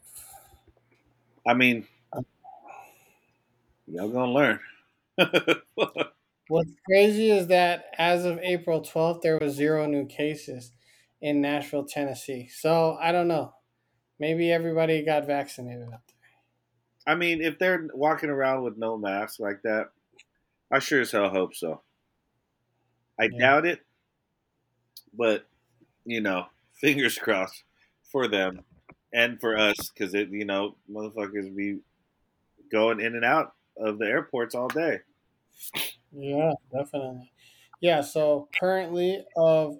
[1.48, 2.26] I mean, um,
[3.88, 4.60] y'all gonna learn.
[6.48, 10.72] What's crazy is that as of April 12th, there was zero new cases
[11.22, 12.48] in Nashville, Tennessee.
[12.48, 13.54] So I don't know.
[14.20, 17.14] Maybe everybody got vaccinated up there.
[17.14, 19.92] I mean, if they're walking around with no masks like that,
[20.72, 21.82] I sure as hell hope so.
[23.20, 23.40] I Yeah.
[23.40, 23.82] doubt it,
[25.14, 25.48] but
[26.06, 27.64] you know, fingers crossed
[28.12, 28.64] for them
[29.14, 31.80] and for us because it, you know, motherfuckers be
[32.72, 35.00] going in and out of the airports all day.
[36.12, 37.32] Yeah, definitely.
[37.80, 39.80] Yeah, so currently of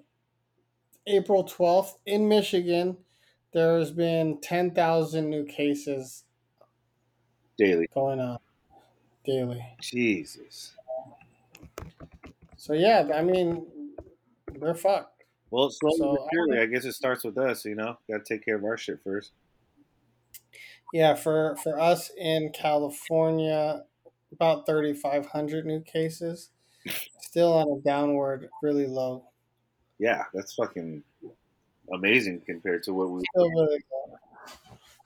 [1.06, 3.04] April 12th in Michigan,
[3.52, 6.24] there's been 10,000 new cases
[7.58, 7.86] daily.
[7.94, 8.38] going on
[9.24, 9.64] daily.
[9.80, 10.74] Jesus.
[12.56, 13.66] So yeah, I mean,
[14.60, 15.24] they're fucked.
[15.50, 17.64] Well, slowly So, but surely, I guess it starts with us.
[17.64, 19.32] You know, got to take care of our shit first.
[20.92, 23.84] Yeah, for for us in California,
[24.32, 26.50] about 3,500 new cases.
[27.20, 29.24] Still on a downward, really low.
[29.98, 31.02] Yeah, that's fucking
[31.92, 33.22] amazing compared to what we.
[33.34, 34.16] Still really low.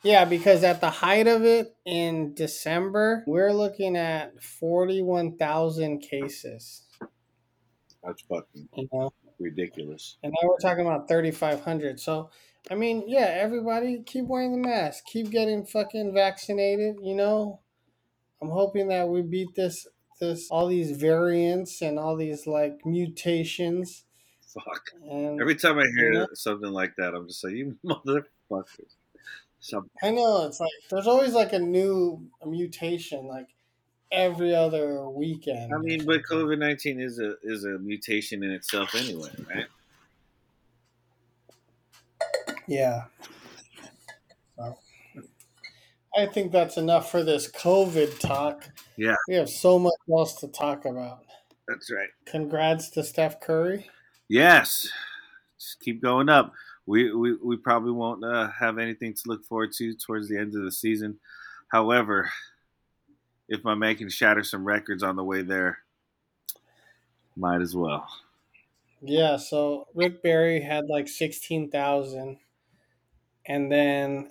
[0.02, 6.84] Yeah, because at the height of it in December, we're looking at 41,000 cases.
[8.04, 10.16] That's fucking You know, ridiculous.
[10.22, 11.98] and now we're talking about 3,500.
[11.98, 12.30] So,
[12.70, 16.96] I mean, yeah, everybody keep wearing the mask, keep getting fucking vaccinated.
[17.02, 17.60] You know,
[18.40, 19.86] I'm hoping that we beat this,
[20.20, 24.04] this, all these variants and all these like mutations.
[24.54, 24.82] Fuck.
[25.10, 26.26] And Every time I hear Yeah.
[26.34, 28.95] something like that, I'm just like, you motherfuckers.
[29.60, 33.48] Some I know it's like there's always like a new mutation, like
[34.12, 35.72] every other weekend.
[35.74, 36.22] I mean, but.
[36.22, 39.66] COVID nineteen is a is a mutation in itself anyway, right?
[42.68, 43.04] Yeah.
[44.56, 44.78] So,
[46.16, 48.68] I think that's enough for this COVID talk.
[48.96, 49.14] Yeah.
[49.28, 51.24] We have so much else to talk about.
[51.68, 52.08] That's right.
[52.24, 53.88] Congrats to Steph Curry.
[54.28, 54.88] Yes,
[55.58, 56.52] just keep going up.
[56.86, 60.62] We we, probably won't uh, have anything to look forward to towards the end of
[60.62, 61.18] the season.
[61.68, 62.30] However,
[63.48, 65.78] if my man can shatter some records on the way there,
[67.36, 68.06] might as well.
[69.00, 72.38] Yeah, so Rick Barry had like 16,000.
[73.48, 74.30] And then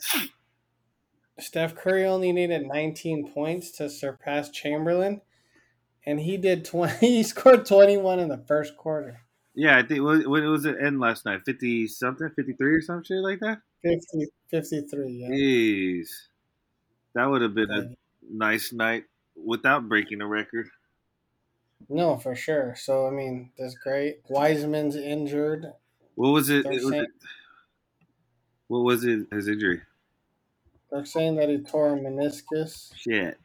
[1.40, 5.22] Steph Curry only needed 19 points to surpass Chamberlain.
[6.06, 9.22] And he did 20, he scored 21 in the first quarter.
[9.56, 11.42] Yeah, I think what, what was it end last night?
[11.46, 13.62] Fifty something, fifty three or some shit like that.
[13.84, 15.30] 50, 53, yeah.
[15.30, 16.08] Jeez,
[17.14, 17.90] that would have been a
[18.30, 19.04] nice night
[19.36, 20.68] without breaking a record.
[21.88, 22.74] No, for sure.
[22.76, 24.22] So, I mean, that's great.
[24.28, 25.72] Wiseman's injured.
[26.16, 26.66] What was it?
[26.66, 27.10] Was saying- it-
[28.68, 29.28] what was it?
[29.32, 29.82] His injury?
[30.92, 33.38] They're saying that he tore a meniscus, Shit,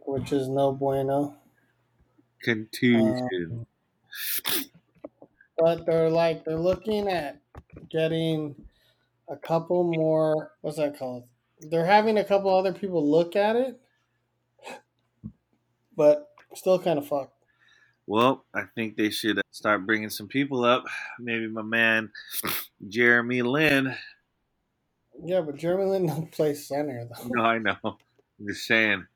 [0.00, 1.34] which is no bueno.
[2.40, 3.66] contusion.
[3.66, 3.66] Um,
[5.60, 7.40] but they're like they're looking at
[7.90, 8.56] getting
[9.30, 11.24] a couple more what's that called
[11.70, 13.80] they're having a couple other people look at it
[15.96, 17.34] but still kind of fucked
[18.06, 20.84] Well, I think they should uh, start bringing some people up.
[21.20, 22.10] Maybe my man
[22.88, 23.96] Jeremy Lin.
[25.24, 27.76] yeah but jeremy lin don't play center though No, I know.
[27.84, 29.06] I'm just saying.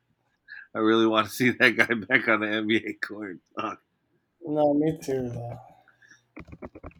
[0.75, 3.39] I really want to see that guy back on the NBA court.
[3.59, 3.81] Fuck.
[4.45, 5.59] no me too though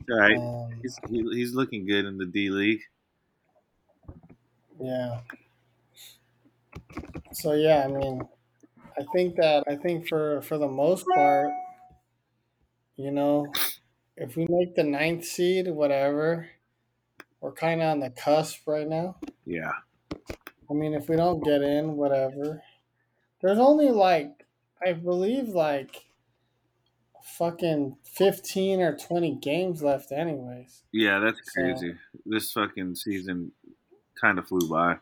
[0.10, 0.38] All right.
[0.38, 2.82] um, He's, he, he's looking good in the D League.
[4.80, 5.22] yeah
[7.32, 8.22] so yeah i mean
[9.00, 11.50] i think that i think for for the most part
[12.98, 13.48] you know
[14.18, 16.50] if we make the ninth seed whatever
[17.42, 19.72] we're kind of on the cusp right now Yeah.
[20.70, 22.64] I mean, if we don't get in, whatever.
[23.40, 24.48] There's only like,
[24.84, 26.06] I believe, like
[27.26, 30.84] fucking 15 or 20 games left, anyways.
[30.92, 31.96] Yeah, that's So- crazy.
[32.26, 33.52] This fucking season
[34.20, 34.98] kind of flew by.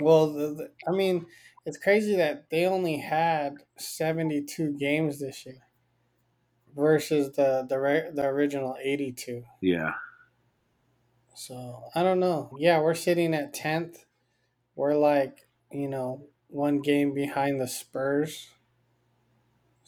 [0.00, 1.26] Well, the, the, I mean,
[1.66, 5.62] it's crazy that they only had 72 games this year
[6.74, 9.44] versus the, the, the original 82.
[9.60, 9.92] Yeah.
[11.34, 12.56] So I don't know.
[12.58, 14.04] Yeah, we're sitting at 10th.
[14.74, 18.48] We're like, you know, one game behind the Spurs.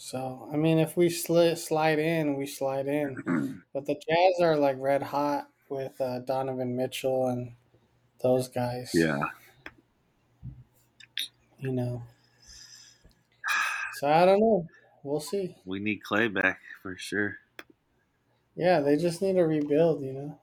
[0.03, 3.63] So, I mean, if we sli- slide in, we slide in.
[3.73, 7.53] But the Jazz are like red hot with uh, Donovan Mitchell and
[8.21, 8.91] those guys.
[8.93, 9.21] Yeah.
[11.61, 12.03] You know.
[13.95, 14.67] So I don't know.
[15.05, 15.55] We'll see.
[15.65, 17.37] We need Clay back for sure.
[18.57, 20.41] Yeah, they just need to rebuild, you know.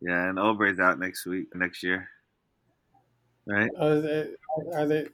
[0.00, 2.08] Yeah, and Oubre's out next week, next year.
[3.46, 3.70] Right?
[3.76, 4.40] Oh, is it-
[4.72, 5.08] are they?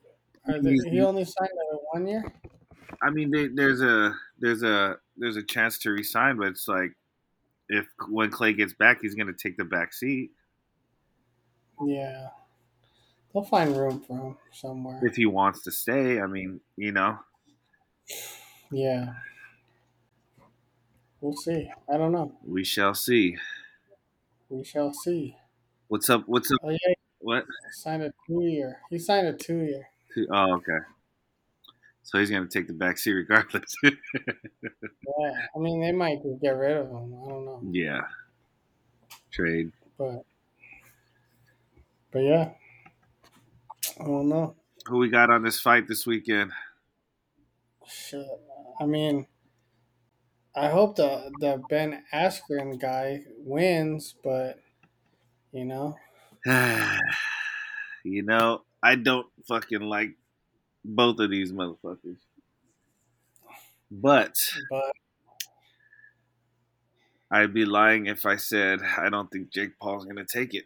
[0.47, 0.75] Are they?
[0.91, 2.23] He only signed a one year.
[3.03, 6.93] I mean, they, there's a there's a there's a chance to resign, but it's like
[7.69, 10.33] if when Clay gets back, he's gonna take the back seat
[11.81, 12.31] Yeah,
[13.33, 15.09] they'll find room for him somewhere.
[15.09, 16.21] if he wants to stay.
[16.21, 17.19] I mean, you know,
[18.71, 19.15] Yeah,
[21.21, 21.71] we'll see.
[21.89, 22.37] I don't know.
[22.43, 23.37] we shall see.
[24.51, 25.39] We shall see.
[25.89, 26.25] What's up?
[26.27, 26.61] What's up?
[26.63, 27.47] Oh yeah, What?
[27.65, 28.83] he signed a two year.
[28.91, 29.89] He signed a two year.
[30.31, 30.79] Oh, okay.
[32.09, 33.75] So he's gonna take the back seat regardless.
[33.85, 36.97] Yeah, I mean they might just get rid of him.
[36.97, 38.01] I don't know, yeah.
[39.31, 39.73] Trade.
[39.99, 40.25] but
[42.11, 42.51] but yeah,
[44.01, 44.55] I don't know.
[44.87, 46.53] Who we got on this fight this weekend?
[47.87, 48.27] Shit.
[48.81, 49.27] I mean,
[50.55, 54.61] I hope the the Ben Askren guy wins, but
[55.53, 55.97] you know,
[58.05, 60.17] you know, I don't fucking like
[60.89, 62.19] both of these motherfuckers.
[63.91, 64.37] But
[64.71, 64.93] but
[67.31, 70.65] I'd be lying if I said I don't think Jake Paul's gonna take it.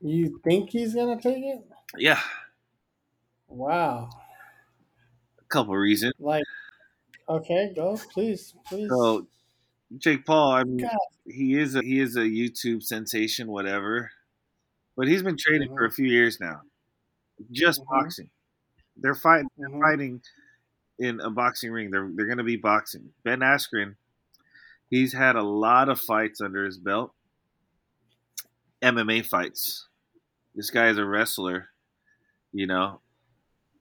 [0.00, 1.64] you think he's gonna take it?
[1.96, 2.20] Yeah,
[3.48, 4.10] Wow.
[5.38, 6.12] a couple reasons.
[6.18, 6.44] Like,
[7.28, 8.88] okay, go, please, please.
[8.88, 9.26] So
[9.96, 10.96] Jake Paul, I mean, God.
[11.26, 14.10] he is a, he is a YouTube sensation, whatever.
[14.96, 15.84] But he's been training for mm-hmm.
[15.86, 16.60] a few years now,
[17.50, 17.86] just Mhm.
[17.88, 18.30] boxing.
[18.96, 19.48] They're fighting.
[19.58, 19.80] Mhm.
[19.80, 20.22] fighting
[20.98, 21.90] in a boxing ring.
[21.90, 23.12] They're they're going to be boxing.
[23.24, 23.96] Ben Askren,
[24.90, 27.14] he's had a lot of fights under his belt.
[28.82, 29.86] MMA fights.
[30.54, 31.68] This guy is a wrestler.
[32.52, 33.00] You know,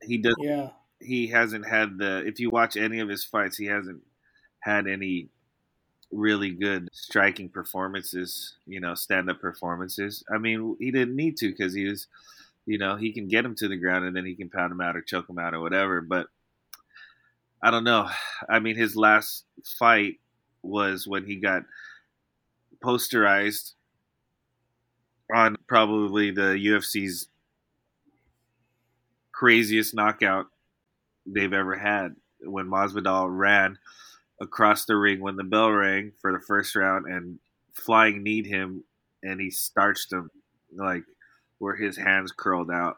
[0.01, 0.35] he does.
[0.39, 0.71] Yeah.
[0.99, 2.25] He hasn't had the.
[2.25, 4.03] If you watch any of his fights, he hasn't
[4.59, 5.29] had any
[6.11, 8.57] really good striking performances.
[8.67, 10.23] You know, stand up performances.
[10.33, 12.07] I mean, he didn't need to because he was.
[12.67, 14.81] You know, he can get him to the ground and then he can pound him
[14.81, 16.01] out or choke him out or whatever.
[16.01, 16.27] But
[17.63, 18.09] I don't know.
[18.49, 19.45] I mean, his last
[19.79, 20.19] fight
[20.61, 21.63] was when he got
[22.83, 23.73] posterized
[25.33, 27.27] on probably the UFC's
[29.31, 30.47] craziest knockout
[31.25, 33.77] they've ever had when Masvidal ran
[34.41, 37.39] across the ring when the bell rang for the first round and
[37.73, 38.83] flying kneed him
[39.23, 40.29] and he starched him
[40.75, 41.03] like
[41.59, 42.97] where his hands curled out.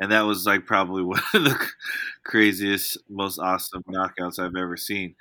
[0.00, 1.68] And that was like probably one of the
[2.24, 5.14] craziest, most awesome knockouts I've ever seen.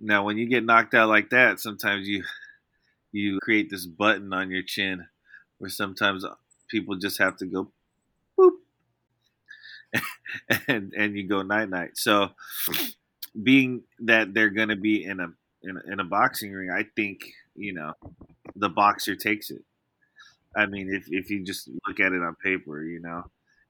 [0.00, 2.24] Now, when you get knocked out like that, sometimes you
[3.12, 5.06] you create this button on your chin
[5.58, 6.24] where sometimes
[6.68, 7.72] people just have to go
[8.38, 8.52] boop
[10.68, 11.96] and and you go night night.
[11.96, 12.30] So
[13.40, 15.28] being that they're going to be in a,
[15.62, 17.20] in a in a boxing ring, I think,
[17.54, 17.94] you know,
[18.56, 19.62] the boxer takes it.
[20.56, 23.24] I mean, if if you just look at it on paper, you know.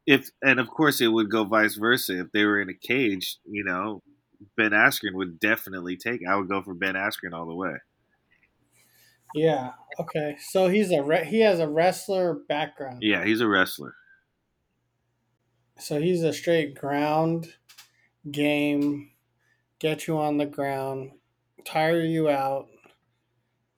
[0.06, 2.20] If and of course it would go vice versa.
[2.20, 4.02] If they were in a cage, you know,
[4.56, 6.20] Ben Askren would definitely take.
[6.28, 7.74] I would go for Ben Askren all the way.
[9.34, 9.72] Yeah.
[9.98, 10.36] Okay.
[10.40, 13.02] So he's a re- he has a wrestler background.
[13.02, 13.94] Yeah, he's a wrestler.
[15.78, 17.54] So he's a straight ground
[18.30, 19.12] game,
[19.78, 21.12] get you on the ground,
[21.64, 22.66] tire you out,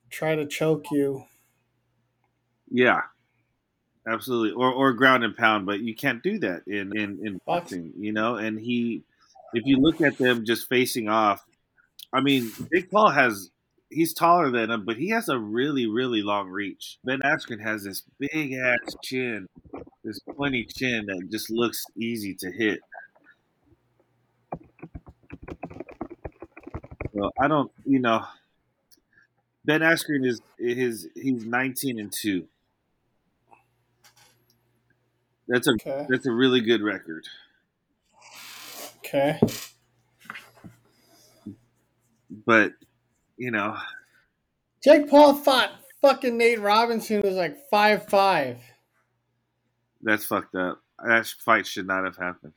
[0.09, 1.25] try to choke you.
[2.73, 3.01] Yeah.
[4.05, 4.51] Absolutely.
[4.51, 8.11] Or or ground and pound, but you can't do that in in in boxing, you
[8.11, 8.35] know?
[8.35, 9.03] And he
[9.53, 11.41] if you look at them just facing off,
[12.11, 13.49] I mean, Big Paul has
[13.89, 16.97] he's taller than him, but he has a really, really long reach.
[17.05, 19.47] Ben Askren has this big ass chin,
[20.03, 22.81] this pointy chin that just looks easy to hit.
[27.15, 28.25] So I don't, you know,
[29.63, 32.47] Ben Askren is his he's nineteen and two.
[35.53, 36.07] That's a Okay.
[36.09, 37.27] that's a really good record.
[39.05, 39.39] Okay.
[42.47, 42.73] But
[43.37, 43.77] you know,
[44.83, 45.69] Jake Paul fought
[46.01, 48.57] fucking Nate Robinson was like five five.
[50.01, 50.81] that's fucked up.
[51.05, 52.53] That fight should not have happened.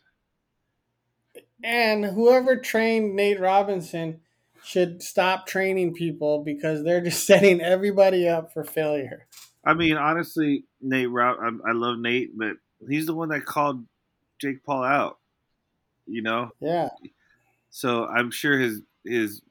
[1.63, 4.23] And whoever trained Nate Robinson
[4.65, 9.27] should stop training people because they're just setting everybody up for failure.
[9.67, 12.57] I mean, honestly, Nate I love Nate, but
[12.89, 13.87] he's the one that called
[14.41, 15.19] Jake Paul out.
[16.07, 16.89] You know, Yeah.
[17.71, 19.43] so I'm sure his his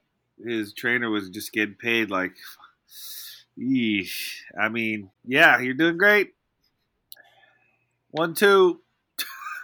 [0.44, 2.36] his trainer was just getting paid like,
[3.58, 4.42] yeesh.
[4.58, 6.34] I mean, yeah, you're doing great.
[8.10, 8.82] One, two.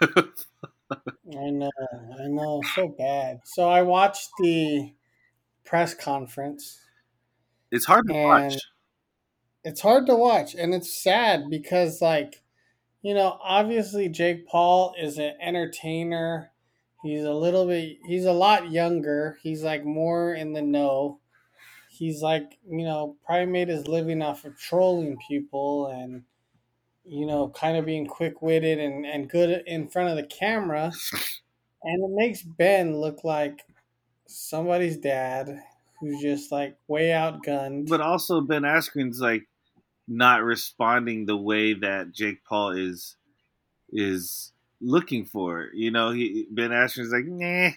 [1.36, 1.70] I know,
[2.18, 3.40] I know, so bad.
[3.44, 4.94] So I watched the
[5.64, 6.80] press conference.
[7.72, 8.54] It's hard to watch.
[9.64, 12.41] It's hard to watch, and it's sad because, like,
[13.02, 16.50] you know, obviously Jake Paul is an entertainer.
[17.02, 19.38] He's a little bit, he's a lot younger.
[19.42, 21.18] He's like more in the know.
[21.90, 26.22] He's like, you know, probably made his living off of trolling people and,
[27.04, 30.92] you know, kind of being quick witted and, and good in front of the camera.
[31.82, 33.66] And it makes Ben look like
[34.26, 35.60] somebody's dad
[36.00, 37.88] who's just like way outgunned.
[37.88, 39.42] But also, Ben Askren's like
[40.12, 43.16] not responding the way that Jake Paul is
[43.90, 45.68] is looking for.
[45.72, 47.70] You know, he Ben Askren's like, nah,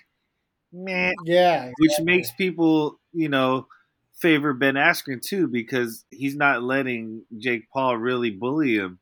[0.72, 1.72] nah, yeah.
[1.78, 3.68] which makes people, you know,
[4.14, 9.00] favor Ben Askren too because he's not letting Jake Paul really bully him.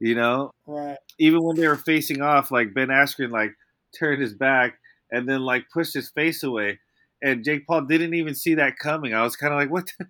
[0.00, 0.98] You know, right.
[1.18, 3.54] even when they were facing off, like Ben Askren like
[3.96, 4.78] turned his back
[5.10, 6.80] and then like pushed his face away,
[7.22, 9.14] and Jake Paul didn't even see that coming.
[9.14, 9.90] I was kind of like, what?
[9.98, 10.06] The?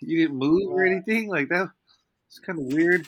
[0.00, 1.68] You didn't move or anything like that.
[2.28, 3.06] It's kind of weird.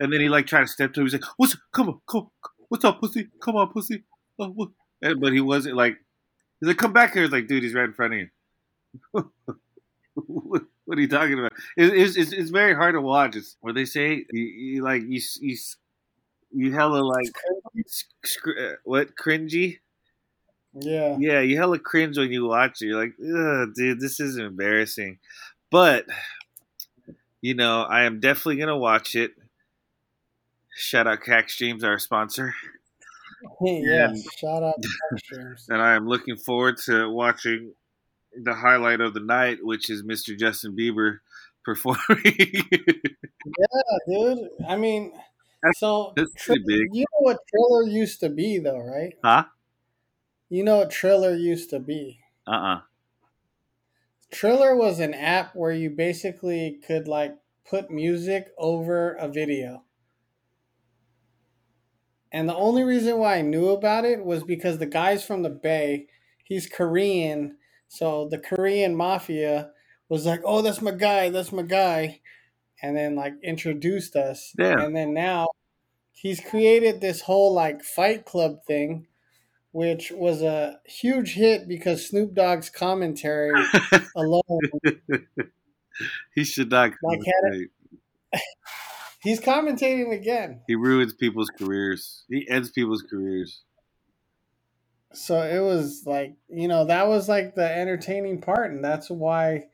[0.00, 1.06] And then he like tried to step to him.
[1.06, 2.30] He's like, "What's come on, come,
[2.68, 3.28] what's up, pussy?
[3.42, 4.04] Come on, pussy."
[4.38, 4.70] Oh, what?
[5.02, 5.96] And, but he wasn't like.
[6.60, 8.28] He's like, "Come back here." He's like, "Dude, he's right in front of you."
[10.14, 11.52] what, what are you talking about?
[11.76, 13.36] It, it's, it's it's very hard to watch.
[13.36, 14.24] It's what they say.
[14.30, 15.56] You, you like you you
[16.52, 17.30] you hella like
[18.46, 19.78] uh, what cringy.
[20.74, 21.16] Yeah.
[21.18, 22.86] Yeah, you hella cringe when you watch it.
[22.86, 25.18] You're like, Ugh, dude, this is embarrassing.
[25.74, 26.06] But
[27.40, 29.32] you know, I am definitely gonna watch it.
[30.76, 32.54] Shout out Crack Streams, our sponsor,
[33.60, 34.10] yeah.
[34.10, 35.66] And- Shout out to Mark Streams.
[35.68, 37.72] and I am looking forward to watching
[38.40, 40.38] the highlight of the night, which is Mr.
[40.38, 41.18] Justin Bieber
[41.64, 41.98] performing.
[43.58, 44.48] Yeah, dude.
[44.68, 46.88] I mean, That's- so that's Tri- big.
[46.92, 49.14] you know what Triller used to be, though, right?
[49.24, 49.44] huh?
[50.48, 52.20] You know what Triller used to be.
[52.46, 52.80] Uh uh
[54.34, 59.84] Triller was an app where you basically could like put music over a video.
[62.32, 65.50] And the only reason why I knew about it was because the guys from the
[65.50, 66.08] Bay,
[66.42, 69.70] he's Korean, so the Korean mafia
[70.08, 72.20] was like, "Oh, that's my guy, that's my guy."
[72.82, 74.52] And then like introduced us.
[74.58, 74.82] Yeah.
[74.82, 75.46] And then now
[76.10, 79.06] he's created this whole like fight club thing
[79.74, 83.52] which was a huge hit because Snoop Dogg's commentary
[84.16, 84.60] alone
[86.32, 86.92] he should not.
[87.02, 87.70] Like commentate.
[89.20, 90.60] He's commentating again.
[90.68, 92.24] He ruins people's careers.
[92.28, 93.62] He ends people's careers.
[95.12, 98.70] So it was like, you know, that was like the entertaining part.
[98.70, 99.64] And that's why,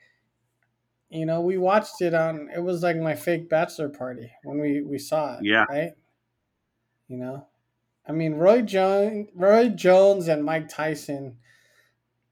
[1.10, 4.80] you know, we watched it on, it was like my fake bachelor party when we,
[4.80, 5.40] we saw it.
[5.42, 5.64] Yeah.
[5.68, 5.92] Right.
[7.08, 7.46] You know,
[8.06, 11.36] I mean, Roy Jones, Roy Jones and Mike Tyson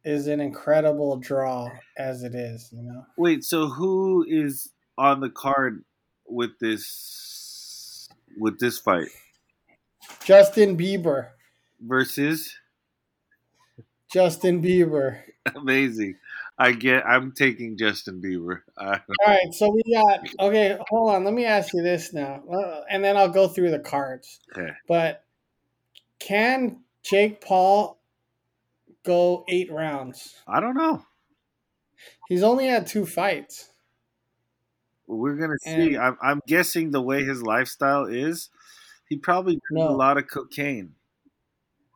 [0.04, 3.04] is an incredible draw as it is, you know.
[3.16, 5.84] Wait, so who is on the card
[6.26, 8.08] with this
[8.38, 9.08] with this fight
[10.24, 11.28] Justin Bieber.
[11.80, 12.54] versus?
[14.10, 15.20] Justin Bieber.
[15.54, 16.16] Amazing.
[16.58, 17.06] I get.
[17.06, 18.62] I'm taking Justin Bieber.
[18.78, 20.76] All right, so we got okay.
[20.88, 23.78] Hold on, let me ask you this now, uh, and then I'll go through the
[23.78, 24.40] cards.
[24.56, 24.72] okay.
[24.88, 25.24] But
[26.18, 27.98] can Jake Paul
[29.04, 30.36] go eight rounds?
[30.46, 31.04] I don't know.
[32.28, 33.70] He's only had two fights.
[35.06, 35.96] We're gonna And- see.
[35.96, 38.50] I'm, I'm guessing the way his lifestyle is,
[39.08, 39.88] he probably No.
[39.88, 40.94] a lot of cocaine.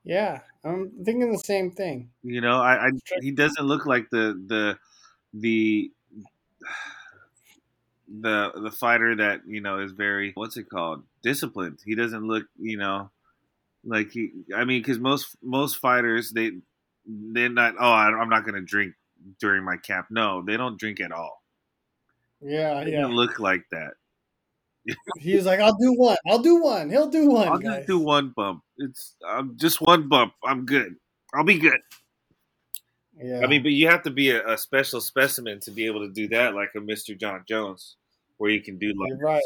[0.05, 2.11] Yeah, I'm thinking the same thing.
[2.23, 4.79] You know, I, I he doesn't look like the the
[5.35, 5.93] the
[8.09, 11.79] the the fighter that you know is very what's it called disciplined.
[11.85, 13.11] He doesn't look you know
[13.85, 14.31] like he.
[14.55, 16.53] I mean, because most most fighters they
[17.07, 17.75] they're not.
[17.79, 18.95] Oh, I, I'm not going to drink
[19.41, 20.07] during my camp.
[20.11, 21.43] No, they don't drink at all.
[22.41, 23.07] Yeah, They yeah.
[23.07, 23.93] look like that.
[25.19, 26.17] He's like, I'll do one.
[26.27, 26.91] I'll do one.
[26.91, 27.49] He'll do one.
[27.49, 27.77] I'll guys.
[27.77, 28.63] just do one bump.
[28.79, 30.33] It's um, just one bump.
[30.45, 30.97] I'm good.
[31.35, 31.79] I'll be good.
[33.23, 33.43] Yeah.
[33.45, 36.13] I mean, but you have to be a, a special specimen to be able to
[36.13, 37.19] do that, like a Mr.
[37.19, 37.97] John Jones,
[38.39, 39.43] where you can do like You're right.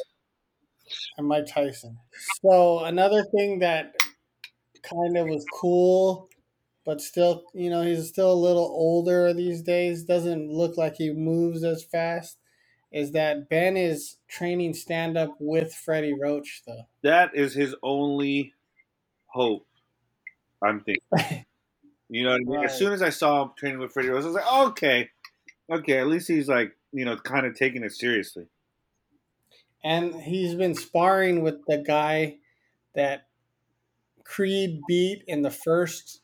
[1.19, 1.99] And Mike Tyson.
[2.41, 3.95] So another thing that
[4.83, 6.29] kind of was cool,
[6.85, 10.05] but still, you know, he's still a little older these days.
[10.05, 12.39] Doesn't look like he moves as fast.
[12.93, 16.87] Is that Ben is training stand up with Freddie Roach though?
[17.03, 18.55] that is his only
[19.27, 19.67] hope.
[20.63, 21.45] I'm thinking.
[22.09, 22.51] You know what I mean?
[22.59, 22.67] Right.
[22.67, 25.11] As soon as I saw him training with Freddie Roach, I was like, oh, okay,
[25.73, 25.99] okay.
[25.99, 28.47] At least he's like, you know, kind of taking it seriously.
[29.83, 32.37] And he's been sparring with the guy
[32.95, 33.27] that
[34.27, 36.21] Creed beat in the first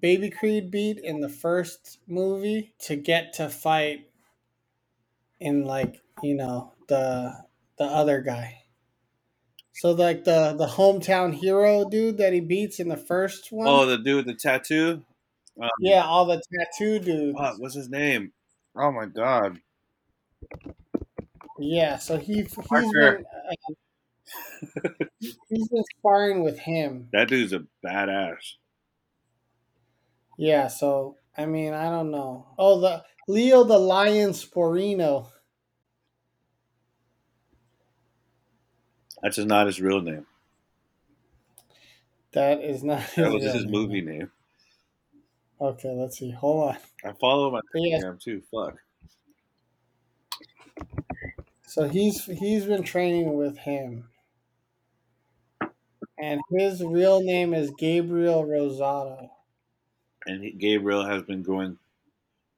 [0.00, 4.08] Baby Creed beat in the first movie to get to fight
[5.40, 7.44] in like, you know, the
[7.76, 8.62] the other guy.
[9.72, 13.66] So like the the hometown hero dude that he beats in the first one.
[13.68, 15.04] Oh, the dude with the tattoo.
[15.60, 17.38] Um, yeah, all the tattoo dudes.
[17.38, 18.32] fuck, what's his name?
[18.76, 19.60] Oh my god.
[21.58, 23.74] Yeah, so he he's been uh,
[25.20, 27.08] he's been sparring with him.
[27.12, 28.54] That dude's a badass.
[30.38, 32.46] Yeah, so I mean, I don't know.
[32.58, 35.28] Oh, the Leo the Lion Sporino.
[39.22, 40.26] That's just not his real name.
[42.32, 43.70] That is not his, That was his name.
[43.70, 44.30] movie name.
[45.60, 46.30] Okay, let's see.
[46.32, 46.76] Hold on.
[47.04, 48.42] I follow him on But yeah, too.
[48.50, 48.76] Fuck.
[51.66, 54.08] so he's he's been training with him,
[56.18, 59.28] and his real name is Gabriel Rosado.
[60.26, 61.78] And Gabriel has been going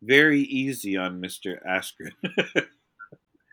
[0.03, 2.13] very easy on Mister Askren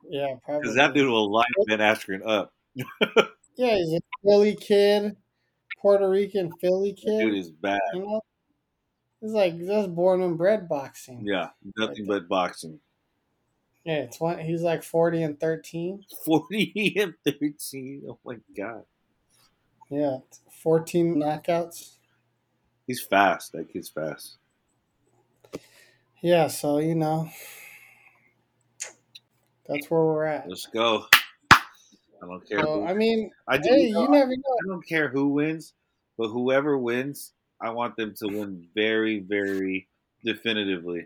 [0.10, 0.62] Yeah, probably.
[0.62, 2.54] because that dude will line Ben Askren up.
[3.56, 5.16] Yeah, he's a Philly kid,
[5.80, 7.38] Puerto Rican Philly That dude kid.
[7.38, 7.80] is bad.
[7.94, 8.22] You know,
[9.22, 11.22] he's like just born and bred boxing.
[11.24, 12.80] Yeah, nothing but boxing.
[13.84, 14.40] Yeah, one.
[14.40, 16.04] He's like forty and thirteen.
[16.26, 18.02] Forty and thirteen.
[18.10, 18.86] Oh my god,
[19.94, 20.18] Yeah,
[20.52, 21.98] fourteen knockouts.
[22.88, 23.52] he's fast.
[23.52, 24.38] That kid's fast.
[26.22, 27.30] Yeah, so you know,
[29.68, 30.50] that's where we're at.
[30.50, 31.06] Let's go.
[31.52, 32.62] I don't care.
[32.62, 34.58] So I mean, I, do, hey, you know, you never know.
[34.64, 35.74] I don't care who wins,
[36.18, 39.88] but whoever wins, I want them to win very, very
[40.26, 41.06] definitively.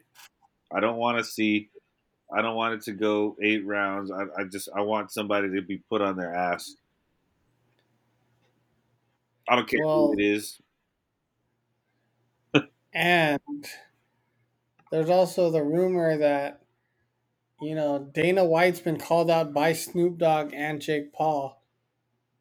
[0.74, 1.70] I don't want to see
[2.34, 4.12] I don't want it to go eight rounds.
[4.12, 6.76] I, I just I want somebody to be put on their ass.
[9.50, 10.62] I don't care Well- who it is.
[12.94, 13.40] And
[14.92, 16.64] there's also the rumor that,
[17.62, 21.62] you know, Dana White's been called out by Snoop Dogg and Jake Paul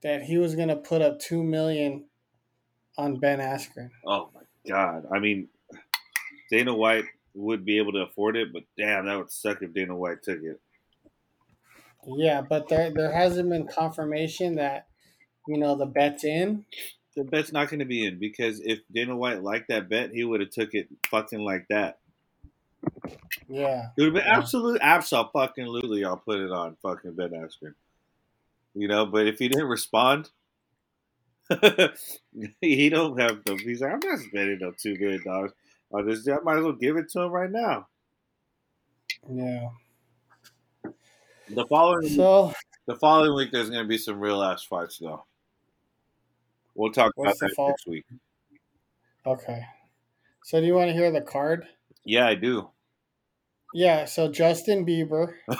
[0.02, 2.06] that he was going to put up 2 million
[2.96, 3.90] on Ben Askren.
[4.06, 5.04] Oh my god!
[5.12, 5.48] I mean,
[6.50, 7.04] Dana White
[7.34, 10.38] would be able to afford it, but damn, that would suck if Dana White took
[10.42, 10.60] it.
[12.06, 14.85] Yeah, but there there hasn't been confirmation that,
[15.46, 16.64] you know, the bet's in.
[17.16, 20.22] The bet's not going to be in because if Dana White liked that bet, he
[20.24, 21.98] would have took it fucking like that.
[23.48, 23.88] Yeah.
[23.96, 24.38] It would have been Yeah.
[24.38, 26.04] absolute, absolutely.
[26.04, 27.74] I'll put it on fucking Ben Askren.
[28.74, 30.28] You know, but if he didn't respond,
[32.60, 33.56] he don't have the.
[33.56, 35.52] He's like, I'm not spending no two million dollars
[35.92, 36.28] on this.
[36.28, 37.86] I might as well give it to him right now.
[39.30, 39.68] Yeah.
[41.48, 42.52] The following, So,
[42.86, 45.24] the following week, there's going to be some real ass fights, though.
[46.76, 48.04] We'll talk What's the about that fall- next week.
[49.26, 49.62] okay.
[50.44, 51.66] So, do you want to hear the card?
[52.04, 52.70] Yeah, I do.
[53.74, 55.34] Yeah, so Justin Bieber.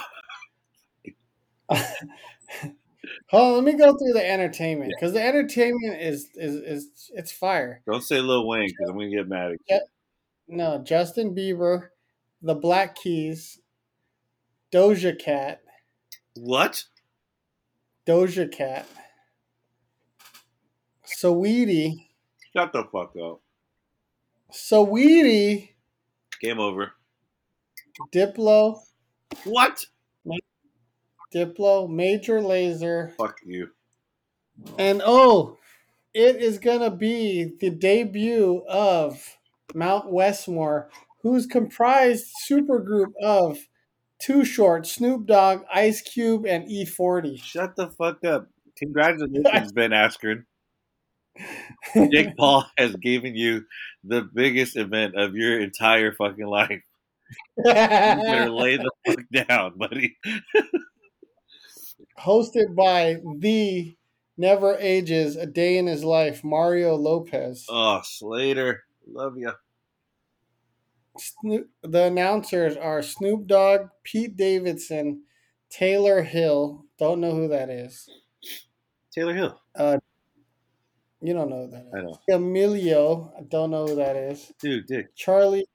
[3.31, 7.33] Hold on, let me go through the entertainment because the entertainment is, is is it's
[7.33, 7.83] fire.
[7.91, 9.81] Don't say Lil Wayne because I'm going to get mad at you.
[10.49, 11.89] No, Justin Bieber,
[12.41, 13.59] the Black Keys,
[14.73, 15.63] Doja Cat,
[16.37, 16.85] What?
[18.07, 18.87] Doja Cat,
[21.17, 22.09] Saweetie,
[22.55, 23.41] Shut the fuck up.
[24.53, 25.71] Saweetie,
[26.41, 26.93] Game over.
[28.13, 28.81] Diplo,
[29.45, 29.87] What?
[31.35, 33.69] Diplo, Major Lazer, Fuck you.
[34.79, 35.57] and oh,
[36.13, 39.37] it is gonna be the debut of
[39.75, 40.91] Mount Westmore,
[41.23, 43.59] who's comprised supergroup of
[44.19, 47.43] Too Short, Snoop Dogg, Ice Cube, and E E40.
[47.43, 48.49] Shut the fuck up.
[48.77, 50.45] Congratulations, Ben Askren.
[52.11, 53.65] Jake Paul has given you
[54.05, 56.83] the biggest event of your entire fucking life.
[57.57, 60.17] You better lay the fuck down, buddy.
[62.19, 63.97] Hosted by the
[64.39, 67.67] Never Ages, A Day in His Life, Mario Lopez.
[67.69, 68.85] Oh, Slater.
[69.07, 69.53] Love you.
[71.19, 75.23] Snoop, the announcers are Snoop Dogg, Pete Davidson,
[75.71, 76.85] Taylor Hill.
[76.99, 78.09] Don't know who that is.
[79.13, 79.61] Taylor Hill.
[79.75, 79.99] Uh,
[81.21, 81.95] You don't know who that is.
[81.95, 82.21] I know.
[82.37, 83.33] Emilio.
[83.39, 84.53] I don't know who that is.
[84.61, 85.15] Dude, Dick.
[85.15, 85.67] Charlie.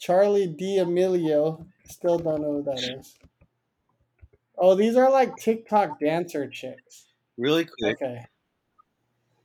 [0.00, 1.66] Charli D'Amelio.
[1.84, 3.18] Still don't know who that is.
[4.56, 7.06] Oh, these are like TikTok dancer chicks.
[7.36, 8.24] Really quick, Okay.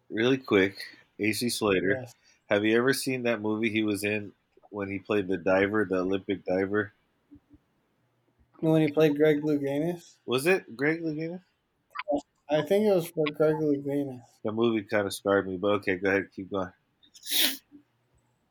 [0.10, 0.78] really quick.
[1.20, 2.00] AC Slater.
[2.02, 2.14] Yes.
[2.50, 4.34] Have you ever seen that movie he was in
[4.70, 6.94] when he played the diver, the Olympic diver?
[8.60, 11.42] When he played Greg Louganis, Was it Greg Louganis?
[12.50, 14.22] I think it was for Gregory Louganis.
[14.44, 16.72] The movie kind of scarred me, but okay, go ahead, keep going.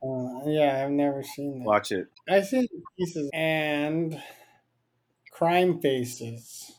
[0.03, 1.65] Uh, yeah, I've never seen that.
[1.65, 2.07] Watch it.
[2.29, 2.67] I've seen
[2.97, 4.21] pieces and
[5.31, 6.71] Crime Faces.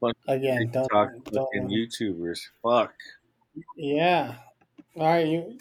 [0.00, 2.40] Bunch Again, don't, TikTok don't YouTubers.
[2.62, 2.94] Fuck.
[3.76, 4.36] Yeah.
[4.96, 5.58] All right, you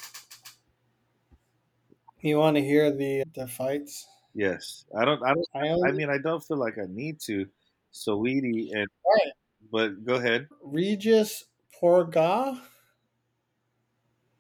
[2.22, 4.08] you want to hear the the fights?
[4.34, 5.24] Yes, I don't.
[5.24, 5.48] I don't.
[5.56, 7.48] I only I mean, I don't feel like I need to.
[7.92, 9.32] Sweetie and Right.
[9.72, 10.48] But go ahead.
[10.64, 11.46] Regis
[11.82, 12.60] Prograis.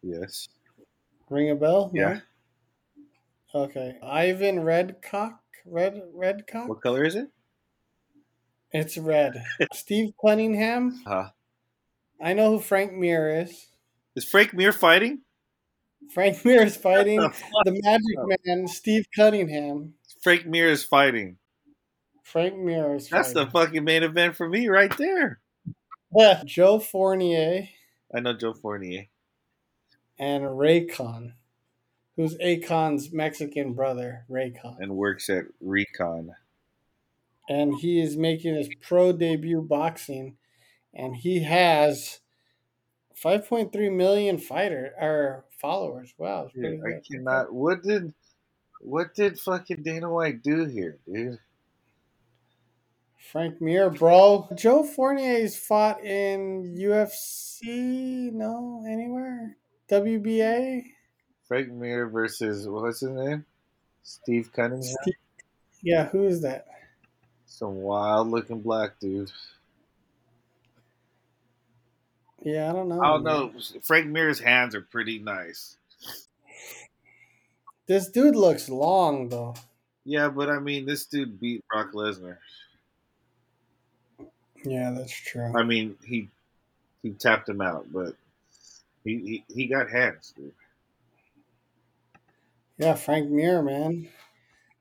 [0.01, 0.47] Yes.
[1.29, 1.91] Ring a bell?
[1.93, 2.01] No?
[2.01, 2.19] Yeah.
[3.53, 3.97] Okay.
[4.01, 5.39] Ivan Redcock.
[5.65, 6.69] Red Redcock.
[6.69, 7.29] What color is it?
[8.71, 9.43] It's red.
[9.73, 11.01] Steve Cunningham.
[11.05, 11.29] Uh,
[12.21, 13.67] I know who Frank Mir is.
[14.15, 15.21] is Frank Mir fighting?
[16.13, 17.33] Frank Mir is fighting The
[17.65, 19.93] the Magic Man, Steve Cunningham.
[20.21, 21.37] Frank Mir is fighting.
[22.27, 25.39] Frank Mir is That's the fucking main event for me right there.
[26.13, 26.41] Yeah.
[26.45, 27.69] Joe Fournier
[28.13, 29.07] I know Joe Fournier.
[30.19, 31.33] and Reykon,
[32.17, 34.77] who's Akon's Mexican brother, Reykon.
[34.79, 36.35] and works at Recon.
[37.49, 40.35] and he is making his pro debut boxing,
[40.93, 42.19] and he has
[43.23, 46.13] 5.3 million fighter or followers.
[46.17, 47.53] Wow, I cannot.
[47.53, 48.13] What did
[48.81, 51.39] what did fucking Dana White do here, dude?
[53.31, 54.47] Frank Mir, bro.
[54.55, 59.57] Joe Fournier's fought in UFC, no, anywhere.
[59.89, 60.83] WBA.
[61.47, 63.45] Frank Mir versus what's his name?
[64.03, 64.95] Steve Cunningham.
[65.01, 65.15] Steve-
[65.81, 66.67] Yeah, who is that?
[67.45, 69.31] Some wild looking black dude.
[72.41, 73.01] Yeah, I don't know.
[73.01, 73.33] I don't man.
[73.33, 73.51] know.
[73.83, 75.77] Frank Mir's hands are pretty nice.
[77.87, 79.55] This dude looks long though.
[80.05, 82.37] Yeah, but I mean, this dude beat Brock Lesnar.
[84.69, 85.51] Yeah, that's true.
[85.55, 86.29] I mean, he
[87.03, 88.15] he tapped him out, but
[89.03, 90.53] he he, he got hands, dude.
[92.77, 94.09] Yeah, Frank Mir, man.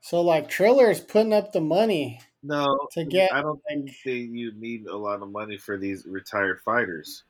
[0.01, 2.21] So like Triller's putting up the money.
[2.43, 3.33] No, to get.
[3.33, 7.25] I don't think they, you need a lot of money for these retired fighters.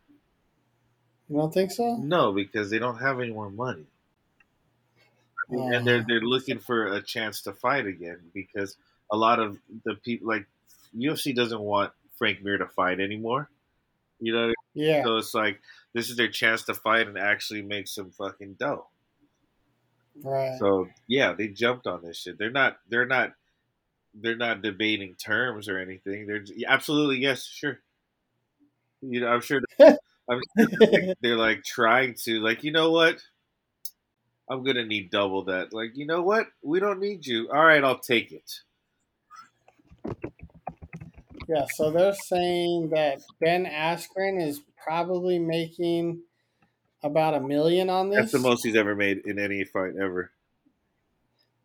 [1.29, 1.97] You don't think so?
[1.97, 3.87] No, because they don't have any more money,
[5.51, 5.73] Oh.
[5.73, 6.05] and they're uh.
[6.07, 8.77] they're looking for a chance to fight again because
[9.11, 10.47] a lot of the people like
[10.95, 13.51] UFC doesn't want Frank Mir to fight anymore.
[14.21, 15.61] You know, Yeah, so it's like
[15.93, 18.87] this is their chance to fight and actually make some fucking dough.
[20.23, 20.59] right.
[20.59, 22.39] So yeah, they jumped on this shit.
[22.39, 22.79] They're not.
[22.89, 23.33] They're not.
[24.15, 26.27] They're not debating terms or anything.
[26.27, 27.81] They're yeah, absolutely yes, sure.
[29.03, 29.61] You know, I'm sure.
[30.29, 32.65] I'm sure they're, they're like trying to like.
[32.65, 33.21] You know what?
[34.49, 35.73] I'm gonna need double that.
[35.73, 36.47] Like, you know what?
[36.63, 37.51] We don't need you.
[37.51, 38.61] All right, I'll take it.
[41.49, 46.23] Yeah, so they're saying that Ben Askren is probably making
[47.03, 48.33] about a million on this.
[48.33, 50.33] That's the most he's ever made in any fight ever.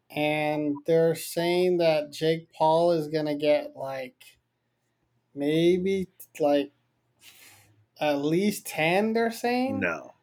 [0.09, 4.15] and they're saying that Jake Paul is gonna get like
[5.33, 6.07] maybe
[6.39, 6.71] like
[7.99, 9.13] at least ten.
[9.13, 10.13] They're saying, No,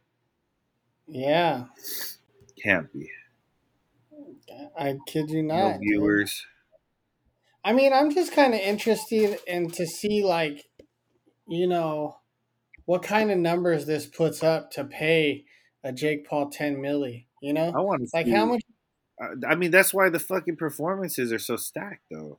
[1.06, 1.64] yeah,
[2.62, 3.10] can't be.
[4.78, 5.80] I kid you No not.
[5.80, 6.28] dude.
[7.64, 10.64] I mean, I'm just kind of interested in to see like,
[11.46, 12.16] you know,
[12.84, 15.44] what kind of numbers this puts up to pay
[15.84, 17.26] a Jake Paul ten milli.
[17.42, 18.32] You know, I want to like see.
[18.32, 18.62] how much?
[19.48, 22.38] I mean, that's why the fucking performances are so stacked, though.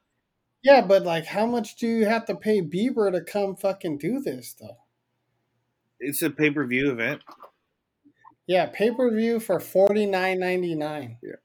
[0.64, 4.20] Yeah, but like, how much do you have to pay Bieber to come fucking do
[4.20, 4.78] this though?
[6.00, 7.22] It's a pay per view event.
[8.48, 11.18] Yeah, pay per view for forty nine ninety nine.
[11.22, 11.36] Yeah,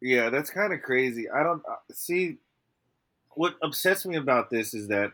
[0.00, 1.28] Yeah, that's kind of crazy.
[1.28, 2.38] I don't uh, see
[3.36, 5.12] what upsets me about this is that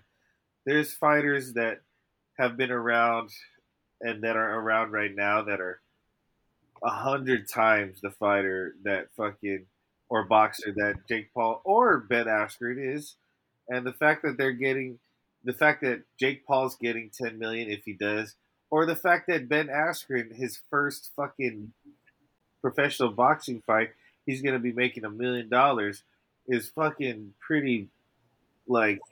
[0.66, 1.80] there's fighters that
[2.38, 3.30] have been around
[4.00, 5.80] and that are around right now that are
[6.82, 9.66] a hundred times the fighter that fucking
[10.08, 13.14] or boxer that Jake Paul or Ben Askren is,
[13.68, 14.98] and the fact that they're getting
[15.44, 18.34] the fact that Jake Paul's getting ten million if he does,
[18.70, 21.72] or the fact that Ben Askren his first fucking
[22.60, 23.90] professional boxing fight
[24.26, 26.02] he's gonna be making a million dollars
[26.46, 27.88] is fucking pretty
[28.70, 29.02] like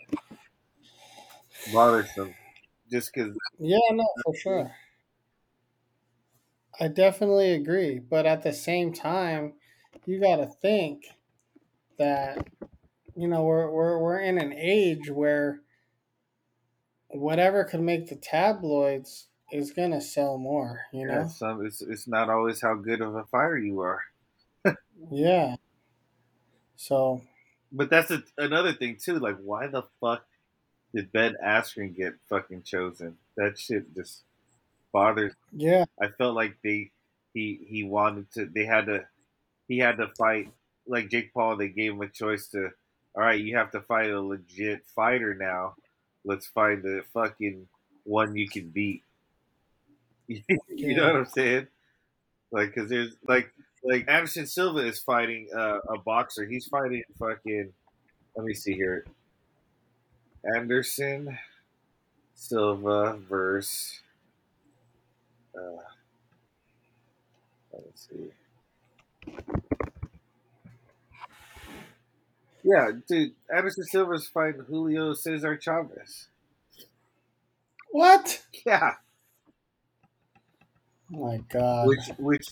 [1.67, 2.35] bothersome.
[2.91, 4.75] Just because Yeah, no, for sure.
[6.81, 9.59] I definitely agree, but at the same time,
[10.07, 11.05] you got to think
[11.99, 12.49] that
[13.17, 15.63] you know we're we're we're in an age where
[17.11, 20.87] whatever could make the tabloids is gonna sell more.
[20.93, 24.03] You yeah, know, some it's it's not always how good of a fighter you are.
[25.11, 25.57] yeah.
[26.77, 27.23] So
[27.71, 29.19] But that's a, another thing too.
[29.19, 30.25] Like, why the fuck
[30.95, 33.17] did Ben Askren get fucking chosen?
[33.37, 34.23] That shit just
[34.93, 35.35] bothers.
[35.53, 36.91] yeah, I felt like they
[37.35, 38.47] he he wanted to.
[38.47, 39.05] They had to.
[39.69, 40.51] He had to fight
[40.87, 41.57] like Jake Paul.
[41.57, 42.71] They gave him a choice to.
[43.15, 45.75] All right, you have to fight a legit fighter now.
[46.25, 47.67] Let's find the fucking
[48.05, 49.03] one you can beat.
[50.27, 51.67] you know what I'm saying?
[52.51, 53.53] Like, cause there's like
[53.85, 56.47] like Anderson Silva is fighting uh, a boxer.
[56.47, 57.73] He's fighting fucking.
[58.37, 59.05] Let me see here.
[60.57, 61.39] Anderson
[62.35, 64.01] Silva versus.
[65.57, 65.83] Uh,
[67.73, 68.31] let me see.
[72.65, 76.29] Yeah, dude, Anderson Silva's fighting Julio Cesar Chavez.
[77.91, 78.43] what?
[78.67, 78.95] Yeah,
[81.15, 81.87] Oh my God.
[81.89, 82.47] which which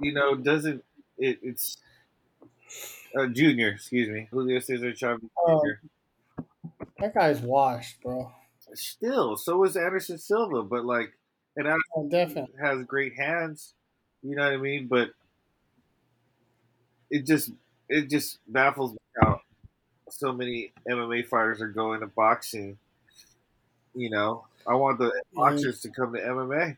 [0.00, 0.84] you know doesn't
[1.18, 1.76] it, it's
[3.16, 5.20] uh, junior, excuse me, Julio Cesar Chavez.
[5.46, 5.80] Jr.
[6.98, 8.32] That guy's washed, bro.
[8.74, 11.16] Still, so is Anderson Silva, but like,
[11.56, 12.54] and Anderson Oh, definitely.
[12.60, 13.74] has great hands.
[14.22, 14.86] You know what I mean?
[14.88, 15.10] But
[17.10, 17.50] it just
[17.88, 19.40] it just baffles me how
[20.10, 22.78] so many MMA fighters are going to boxing.
[23.94, 26.76] You know, I want the boxers to come to MMA.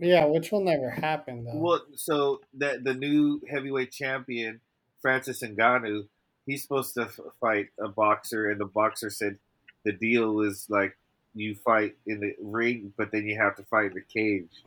[0.00, 1.56] Yeah, which will never happen though.
[1.56, 4.60] Well, so that the new heavyweight champion
[5.02, 6.08] Francis Ngannou,
[6.46, 9.38] he's supposed to f- fight a boxer, and the boxer said
[9.84, 10.96] the deal is like
[11.34, 14.62] you fight in the ring, but then you have to fight in the cage.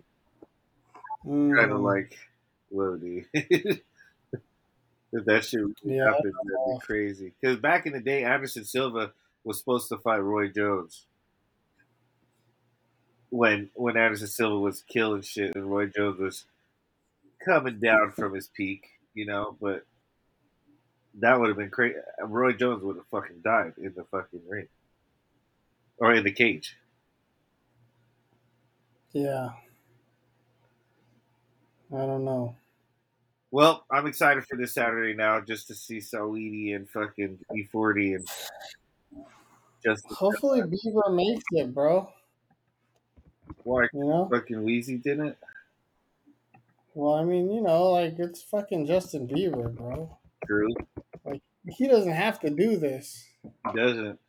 [1.25, 2.17] Mm, Kind of like,
[2.69, 3.25] whoa, dude.
[3.33, 3.81] if
[5.25, 7.33] that shit Yeah, happened, that'd be crazy.
[7.39, 9.13] Because back in the day, Anderson Silva
[9.43, 11.05] was supposed to fight Roy Jones.
[13.33, 16.45] When when Anderson Silva was killing shit and Roy Jones was
[17.45, 19.81] coming down from his peak, you know, but
[21.15, 21.97] That would have been crazy.
[22.23, 24.67] Roy Jones would have fucking died in the fucking ring
[25.97, 26.77] or in the cage.
[29.13, 29.49] Yeah.
[31.93, 32.55] I don't know.
[33.51, 38.27] Well, I'm excited for this Saturday now just to see Saweetie and fucking E40 and
[39.85, 42.11] just Hopefully Bieber makes it, bro.
[43.63, 44.27] Why You know?
[44.31, 45.37] fucking Weezy didn't.
[46.93, 50.17] Well, I mean, you know, like it's fucking Justin Bieber, bro.
[50.45, 50.67] True,
[51.25, 53.25] Like, He doesn't have to do this.
[53.43, 54.19] he doesn't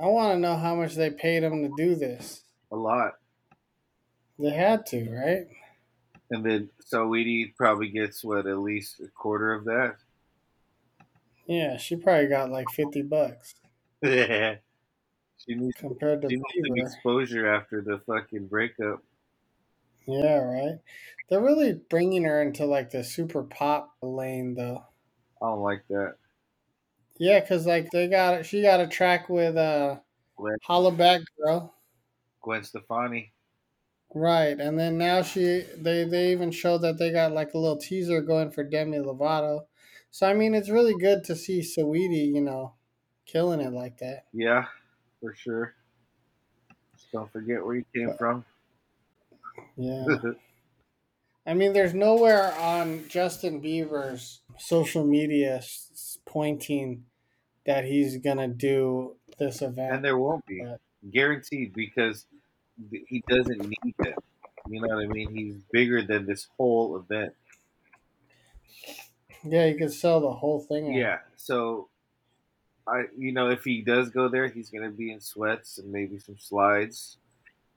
[0.00, 2.42] I want to know how much they paid him to do this.
[2.72, 3.12] a lot.
[4.38, 5.46] They had to, right?
[6.30, 9.96] And then Saweetie probably gets what at least a quarter of that.
[11.46, 13.54] Yeah, she probably got like 50 bucks
[15.46, 19.02] she needs compared to she needs some exposure after the fucking breakup.
[20.06, 20.78] Yeah, right.
[21.28, 24.86] They're really bringing her into like the super pop lane, though.
[25.42, 26.16] I don't like that.
[27.18, 30.00] Yeah, cause like they got she got a track with uh
[30.36, 31.74] Gwen, Holla Back Girl,
[32.42, 33.32] Gwen Stefani.
[34.14, 34.58] right?
[34.60, 38.20] And then now she they they even showed that they got like a little teaser
[38.20, 39.66] going for Demi Lovato.
[40.10, 42.74] So I mean, it's really good to see Saweetie, you know,
[43.26, 44.26] killing it like that.
[44.32, 44.66] Yeah,
[45.22, 45.74] for sure.
[46.94, 48.44] Just don't forget where you came from.
[49.76, 50.04] Yeah.
[51.46, 55.62] I mean, there's nowhere on Justin Bieber's social media
[56.26, 57.04] pointing
[57.66, 59.94] that he's gonna do this event.
[59.94, 60.60] and there won't be.
[60.62, 60.80] But-
[61.12, 62.26] Guaranteed because
[63.08, 64.14] he doesn't need it.
[64.68, 65.34] You know what I mean?
[65.34, 67.32] He's bigger than this whole event.
[69.44, 70.90] yeah, you could sell the whole thing.
[70.90, 70.94] out.
[70.94, 71.18] Yeah.
[71.36, 71.88] So
[72.86, 76.18] I you know, if he does go there, he's gonna be in sweats and maybe
[76.18, 77.18] some slides.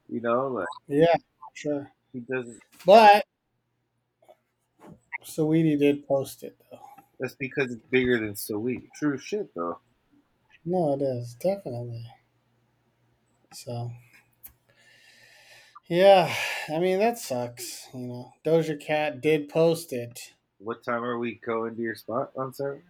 [0.10, 1.16] You know, like yeah,
[1.54, 1.92] sure.
[2.14, 3.26] he doesn't But
[5.24, 6.80] Saweetie did post it though.
[7.20, 8.94] that's because it's bigger than Sweet.
[8.94, 9.80] True shit though.
[10.66, 12.06] No, it is definitely.
[13.54, 13.92] So,
[15.88, 16.34] yeah,
[16.70, 17.88] I mean that sucks.
[17.94, 22.34] You know, Doja Cat did post it What time are we going to your spot
[22.36, 22.84] on Saturday?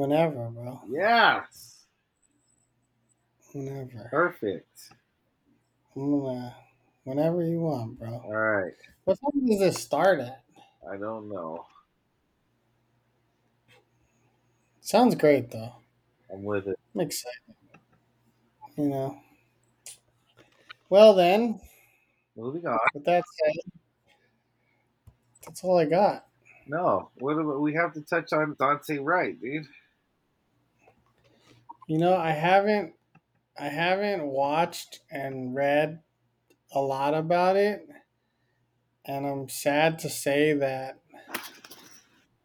[0.00, 0.80] Whenever, bro.
[0.88, 1.84] Yes.
[3.52, 4.08] Whenever.
[4.10, 4.94] Perfect.
[5.94, 6.56] Gonna,
[7.04, 8.08] whenever you want, bro.
[8.24, 8.72] All right.
[9.04, 10.42] What time does this start at?
[10.90, 11.66] I don't know.
[14.80, 15.74] Sounds great though.
[16.32, 16.78] I'm with it.
[16.94, 17.54] I'm excited.
[18.78, 19.18] You know.
[20.88, 21.60] Well then,
[22.38, 22.78] Moving on.
[22.94, 23.72] with that said,
[25.44, 26.26] that's all I got.
[26.66, 29.66] No, what about, we have to touch on Daunte Wright, dude.
[31.90, 32.92] You know, I haven't
[33.58, 35.98] I haven't watched and read
[36.70, 37.84] a lot about it.
[39.04, 41.00] And I'm sad to say that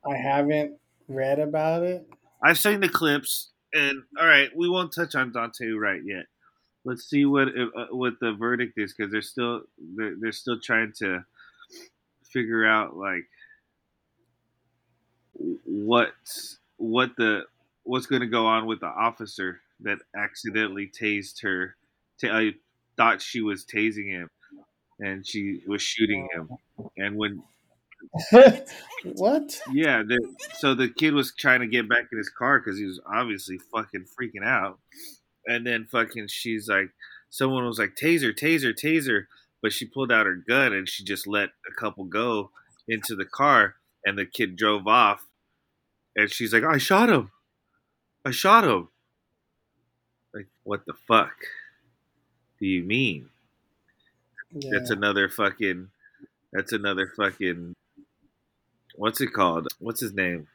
[0.04, 2.10] I haven't read about it.
[2.42, 6.26] I've seen the clips, and all right, we won't touch on Daunte Wright yet.
[6.84, 9.62] Let's see what uh, what the verdict is because they're still
[9.96, 11.24] they're, they're still trying to
[12.24, 13.28] figure out like
[15.66, 16.14] what
[16.78, 17.44] what the
[17.86, 21.76] what's going to go on with the officer that accidentally tased her.
[22.22, 22.54] Ta- I
[22.98, 24.30] thought she was tasing him,
[25.00, 26.50] and she was shooting him.
[26.98, 27.42] And when
[29.16, 29.60] what?
[29.72, 30.20] yeah, the,
[30.56, 33.58] so the kid was trying to get back in his car because he was obviously
[33.74, 34.80] fucking freaking out.
[35.48, 36.90] And then fucking, she's like,
[37.30, 39.26] someone was like, taser, taser, taser.
[39.62, 42.52] But she pulled out her gun and she just let a couple go
[42.88, 43.76] into the car.
[44.06, 45.26] And the kid drove off.
[46.16, 47.32] And she's like, I shot him.
[48.26, 48.90] I shot him.
[50.34, 51.36] Like, what the fuck
[52.60, 53.30] do you mean?
[54.52, 54.72] Yeah.
[54.74, 55.90] That's another fucking.
[56.52, 57.76] That's another fucking.
[58.96, 59.68] What's it called?
[59.80, 60.48] What's his name?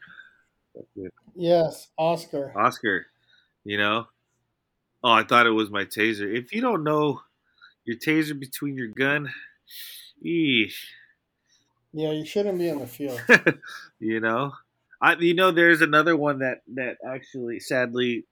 [1.34, 2.52] yes, Oscar.
[2.56, 3.06] Oscar.
[3.64, 4.08] You know.
[5.02, 6.34] Oh, I thought it was my taser.
[6.34, 7.22] If you don't know
[7.84, 9.32] your taser between your gun,
[10.24, 10.74] eesh,
[11.92, 13.20] Yeah, you shouldn't be in the field.
[13.98, 14.52] you know.
[15.00, 18.24] I you know there's another one that that actually sadly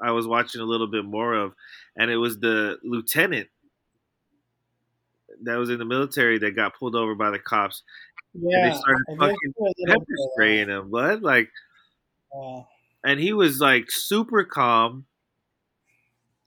[0.00, 1.54] I was watching a little bit more of,
[1.96, 3.48] and it was the lieutenant
[5.42, 7.82] that was in the military that got pulled over by the cops,
[8.34, 11.50] and Yeah, they started fucking see a little pepper spraying him, but like.
[12.36, 12.62] Uh,
[13.04, 15.06] and he was like super calm.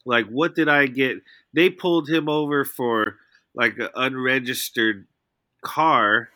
[0.06, 1.18] Like, what did I get?
[1.54, 3.18] They pulled him over for
[3.54, 5.08] like an unregistered
[5.62, 6.30] car,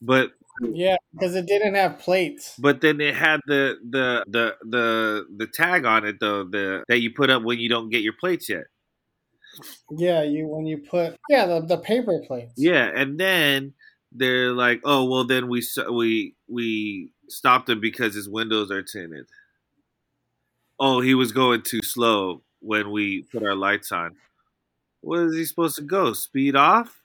[0.00, 2.54] but yeah, because it didn't have plates.
[2.58, 7.00] but then it had the the the the the tag on it though the that
[7.00, 8.64] you put up when you don't get your plates yet.
[9.90, 12.54] Yeah, you when you put yeah the, the paper plates.
[12.56, 13.74] Yeah, and then
[14.12, 19.26] they're like, "Oh, well, then we we we stopped him because his windows are tinted.
[20.78, 24.16] Oh, he was going too slow when we put our lights on.
[25.00, 26.12] Where is he supposed to go?
[26.12, 27.00] Speed off?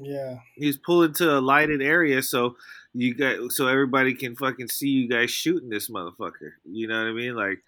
[0.00, 0.38] Yeah.
[0.54, 2.56] He's pulling to a lighted area so
[2.92, 6.52] you got so everybody can fucking see you guys shooting this motherfucker.
[6.64, 7.34] You know what I mean?
[7.34, 7.58] Like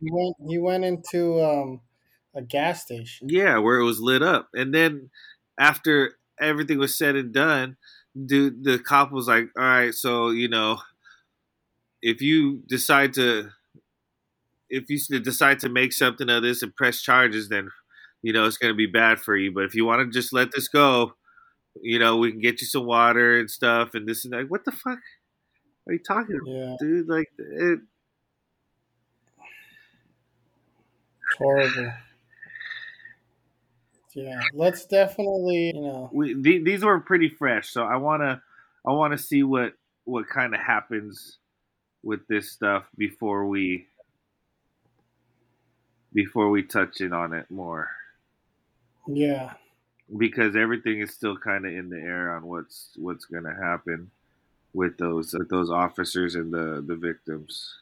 [0.00, 1.80] He went he went into um
[2.34, 3.28] a gas station.
[3.28, 4.48] Yeah, where it was lit up.
[4.54, 5.10] And then
[5.58, 7.76] after everything was said and done,
[8.26, 10.78] dude, the cop was like, "All right, so you know,
[12.02, 13.50] if you decide to,
[14.68, 17.70] if you decide to make something of this and press charges, then
[18.22, 19.52] you know it's going to be bad for you.
[19.52, 21.14] But if you want to just let this go,
[21.82, 24.50] you know, we can get you some water and stuff and this and that.
[24.50, 24.98] What the fuck
[25.86, 26.76] are you talking about, Yeah.
[26.80, 27.08] dude?
[27.08, 27.80] Like, it,
[31.38, 31.92] Horrible.
[34.14, 34.40] Yeah.
[34.54, 38.42] Let's definitely, you know, we th- these were pretty fresh, so I wanna
[38.84, 39.74] I wanna see what
[40.04, 41.38] what kind of happens
[42.02, 43.86] with this stuff before we
[46.12, 47.90] before we touch in on it more
[49.06, 49.54] yeah.
[50.16, 54.10] Because everything is still kind of in the air on what's what's gonna happen
[54.72, 57.74] with those with those officers and the the victims.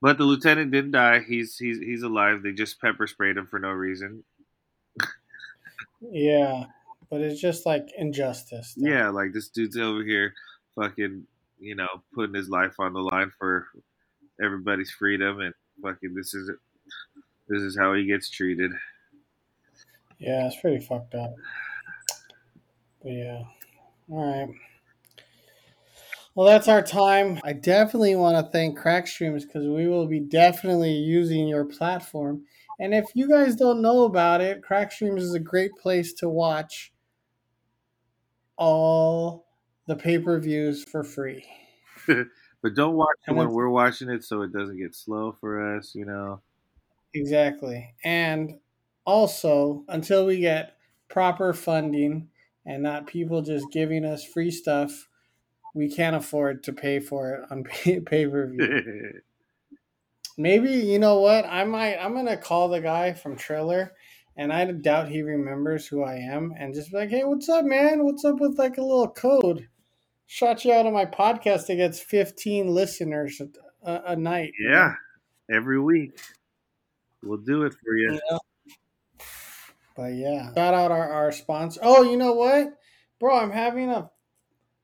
[0.00, 1.20] But the lieutenant didn't die.
[1.20, 2.42] He's he's he's alive.
[2.42, 4.24] They just pepper sprayed him for no reason.
[6.00, 6.66] Yeah.
[7.10, 8.74] But it's just like injustice.
[8.76, 8.88] though.
[8.88, 10.34] Yeah, like this dude's over here,
[10.74, 11.24] fucking,
[11.60, 13.66] you know, putting his life on the line for
[14.42, 16.50] everybody's freedom, and fucking this is
[17.48, 18.72] this is how he gets treated.
[20.18, 21.34] Yeah, it's pretty fucked up.
[23.02, 23.42] But yeah.
[24.10, 24.54] All right.
[26.34, 27.40] Well, that's our time.
[27.44, 32.44] I definitely want to thank Crack Streams because we will be definitely using your platform.
[32.78, 36.28] And if you guys don't know about it, Crack Streams is a great place to
[36.28, 36.92] watch
[38.56, 39.46] all
[39.86, 41.44] the pay per views for free.
[42.62, 45.94] But don't watch it when we're watching it, so it doesn't get slow for us.
[45.94, 46.40] You know.
[47.14, 47.94] Exactly.
[48.02, 48.58] And
[49.06, 50.76] also, until we get
[51.08, 52.28] proper funding
[52.66, 55.08] and not people just giving us free stuff,
[55.74, 57.64] we can't afford to pay for it on
[58.04, 59.12] pay per view.
[60.38, 61.46] Maybe, you know what?
[61.46, 63.92] I might, I'm going to call the guy from Triller,
[64.36, 67.64] and I doubt he remembers who I am, and just be like, hey, what's up,
[67.64, 68.04] man?
[68.04, 69.68] What's up with like a little code?
[70.26, 71.70] Shot you out of my podcast.
[71.70, 73.40] It gets 15 listeners
[73.82, 74.52] a, a night.
[74.60, 74.94] yeah,
[75.50, 76.20] every week
[77.22, 78.20] we'll do it for you.
[78.30, 78.38] Yeah.
[79.96, 81.80] But yeah, shout out our, our sponsor.
[81.82, 82.68] Oh, you know what,
[83.20, 83.38] bro?
[83.38, 84.10] I'm having a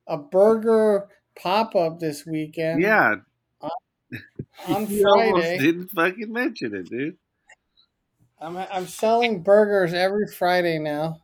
[0.07, 1.09] a burger
[1.41, 2.83] pop up this weekend.
[2.83, 3.17] Yeah,
[4.67, 5.59] on you almost Friday.
[5.59, 7.17] didn't fucking mention it, dude.
[8.41, 11.23] I'm I'm selling burgers every Friday now,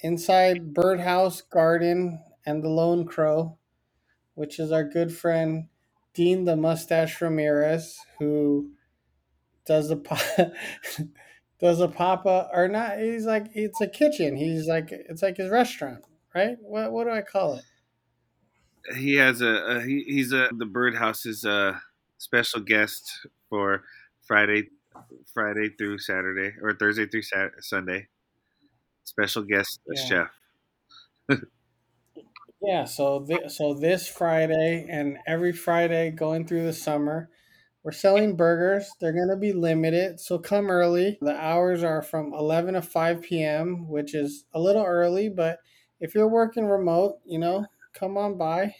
[0.00, 3.58] inside Birdhouse Garden and the Lone Crow,
[4.34, 5.68] which is our good friend
[6.14, 8.70] Dean the Mustache Ramirez, who
[9.66, 10.52] does the po-
[11.64, 12.98] does a up or not?
[12.98, 14.36] He's like it's a kitchen.
[14.36, 16.04] He's like it's like his restaurant,
[16.34, 16.56] right?
[16.60, 17.64] What what do I call it?
[18.96, 21.78] He has a, a he, he's a the birdhouse's uh
[22.18, 23.82] special guest for
[24.26, 24.64] Friday
[25.32, 28.08] Friday through Saturday or Thursday through Sat- Sunday.
[29.04, 30.26] Special guest Yeah.
[31.28, 31.40] chef.
[32.62, 37.28] Yeah, so th- so this Friday and every Friday going through the summer,
[37.84, 38.90] we're selling burgers.
[38.98, 41.18] They're going to be limited, so come early.
[41.20, 45.58] The hours are from 11 to 5 p.m., which is a little early, but
[46.00, 48.74] if you're working remote, you know, come on by.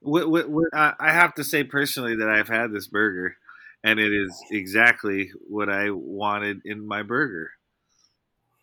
[0.00, 3.36] What, what, what, I have to say personally that I've had this burger,
[3.84, 7.50] and it is exactly what I wanted in my burger.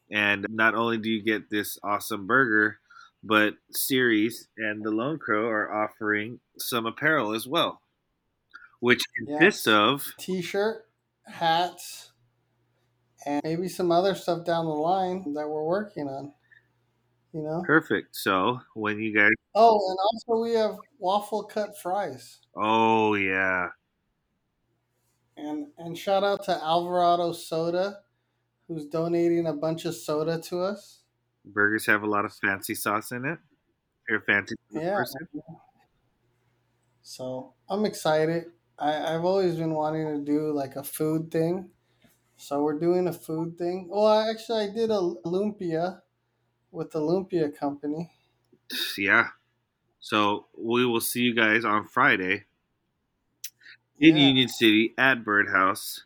[0.09, 2.80] And not only do you get this awesome burger,
[3.24, 7.82] but Series and the Lone Crow are offering some apparel as well,
[8.84, 10.90] which consists of T-shirt,
[11.28, 12.14] hats,
[13.26, 16.34] and maybe some other stuff down the line that we're working on.
[17.34, 17.64] You know.
[17.66, 18.16] perfect.
[18.16, 22.42] So when you guys, Oh, and also we have waffle cut fries.
[22.56, 23.70] oh yeah,
[25.38, 28.04] And and shout out to Alvarado Soda,
[28.68, 31.04] who's donating a bunch of soda to us.
[31.46, 33.40] burgers have a lot of fancy sauce in it.
[34.10, 34.98] You're fancy Yeah.
[34.98, 35.28] person,
[37.02, 38.52] So I'm excited.
[38.78, 41.71] I, I've always been wanting to do like a food thing.
[42.38, 43.89] So we're doing a food thing.
[43.89, 46.01] Well, I actually I did a lumpia
[46.71, 48.11] with the lumpia company.
[48.97, 49.30] yeah.
[49.99, 52.45] So we will see you guys on Friday
[53.99, 54.17] in Yeah.
[54.17, 56.05] Union City at Birdhouse,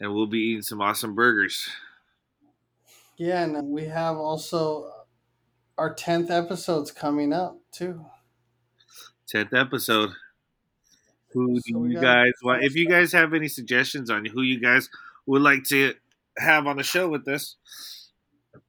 [0.00, 1.68] and we'll be eating some awesome burgers.
[3.18, 5.06] Yeah, and we have also
[5.78, 8.06] our tenth episodes coming up too.
[9.26, 10.10] Tenth episode.
[11.32, 12.64] Who So do you guys want?
[12.64, 14.88] If you guys have any suggestions on who you guys
[15.26, 15.94] would like to
[16.38, 17.56] have on the show with us,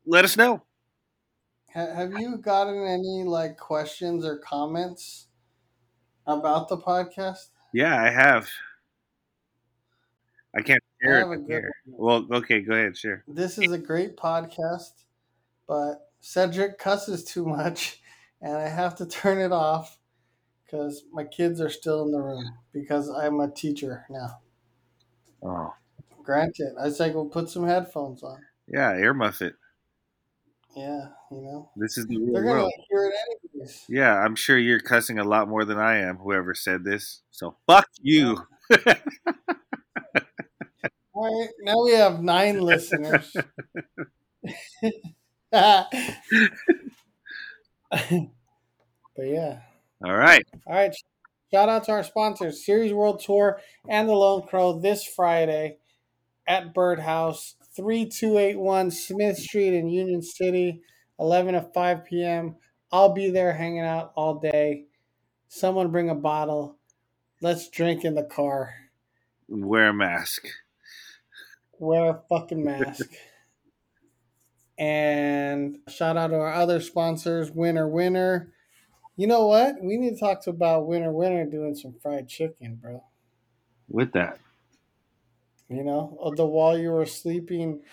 [0.05, 0.64] let us know.
[1.70, 5.28] Have you gotten any like questions or comments
[6.26, 7.49] about the podcast?
[7.72, 8.49] Yeah, I have.
[10.55, 11.74] I can't I share have it a good here.
[11.86, 12.28] one.
[12.30, 13.24] Well, okay, go ahead, share.
[13.28, 15.03] This is a great podcast,
[15.68, 18.01] but Cedric cusses too much,
[18.41, 19.99] and I have to turn it off
[20.68, 22.43] because my kids are still in the room
[22.74, 24.39] because I'm a teacher now.
[25.41, 25.74] Oh,
[26.24, 28.39] Granted, I was like, well, put some headphones on.
[28.68, 29.53] yeah, earmuff it.
[30.76, 32.74] Yeah, you know, This is the real they're gonna world.
[32.89, 33.13] hear it
[33.53, 33.86] anyways.
[33.89, 36.18] Yeah, I'm sure you're cussing a lot more than I am.
[36.18, 38.45] Whoever said this, so fuck you.
[41.13, 43.36] All right, now we have nine listeners.
[45.51, 45.88] but
[49.18, 49.59] yeah.
[50.04, 50.45] All right.
[50.68, 50.93] All right.
[51.52, 55.78] Shout out to our sponsors, Series World Tour and the Lone Crow this Friday
[56.45, 60.82] at Birdhouse, 3281 Smith Street in Union City,
[61.20, 62.56] 11 to 5 p.m.
[62.91, 64.86] I'll be there hanging out all day.
[65.48, 66.78] Someone bring a bottle.
[67.41, 68.74] Let's drink in the car.
[69.48, 70.48] Wear a mask.
[71.80, 73.10] Wear a fucking mask.
[74.78, 78.54] and shout out to our other sponsors, Winner Winner.
[79.18, 79.82] You know what?
[79.82, 83.03] We need to talk to about Winner Winner doing some fried chicken, bro.
[83.89, 84.39] With that,
[85.70, 87.84] You know, uh, the while you were sleeping,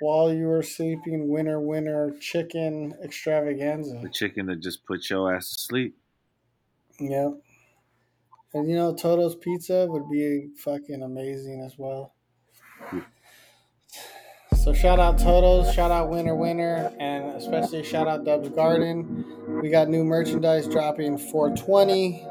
[0.00, 4.00] while you were sleeping, Winner Winner chicken extravaganza.
[4.02, 5.98] the chicken that just put your ass to sleep.
[7.00, 7.42] Yep.
[8.54, 12.14] And you know, Toto's Pizza would be fucking amazing as well.
[14.72, 19.22] So shout out Toto's, shout out Winner Winner, and especially shout out Dub's Garden.
[19.62, 22.26] We got new merchandise dropping 420.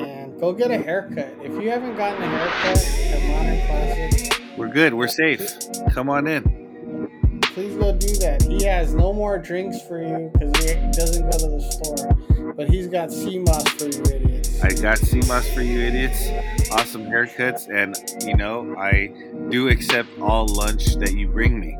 [0.00, 1.34] And go get a haircut.
[1.42, 2.78] If you haven't gotten a haircut
[3.12, 4.94] at Modern Classic, We're good.
[4.94, 5.54] We're safe.
[5.90, 7.40] Come on in.
[7.52, 8.42] please go do that.
[8.42, 12.54] He has no more drinks for you because he doesn't go to the store.
[12.54, 14.62] But he's got CMOS for you idiots.
[14.62, 16.28] I got CMOS for you idiots.
[16.72, 17.96] Awesome haircuts, and
[18.26, 19.12] you know I
[19.50, 21.76] do accept all lunch that you bring me.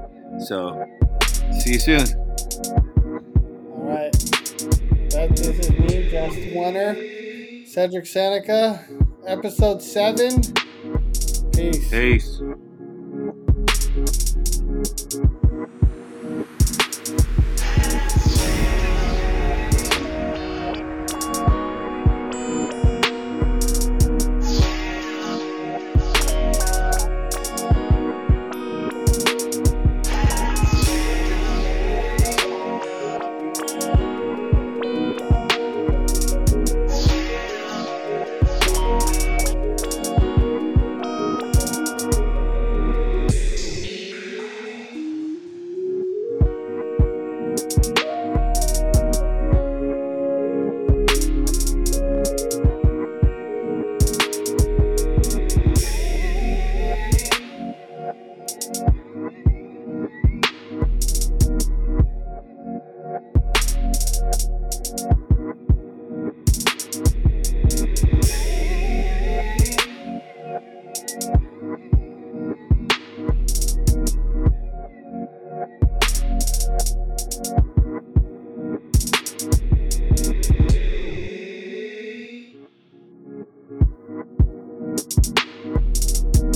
[0.47, 0.85] So,
[1.61, 2.07] see you soon.
[3.75, 4.13] All right.
[5.11, 8.85] That, this is me, Justin Winter, Cedric Seneca,
[9.27, 10.43] episode 7.
[11.53, 11.91] Peace.
[11.91, 12.41] Peace.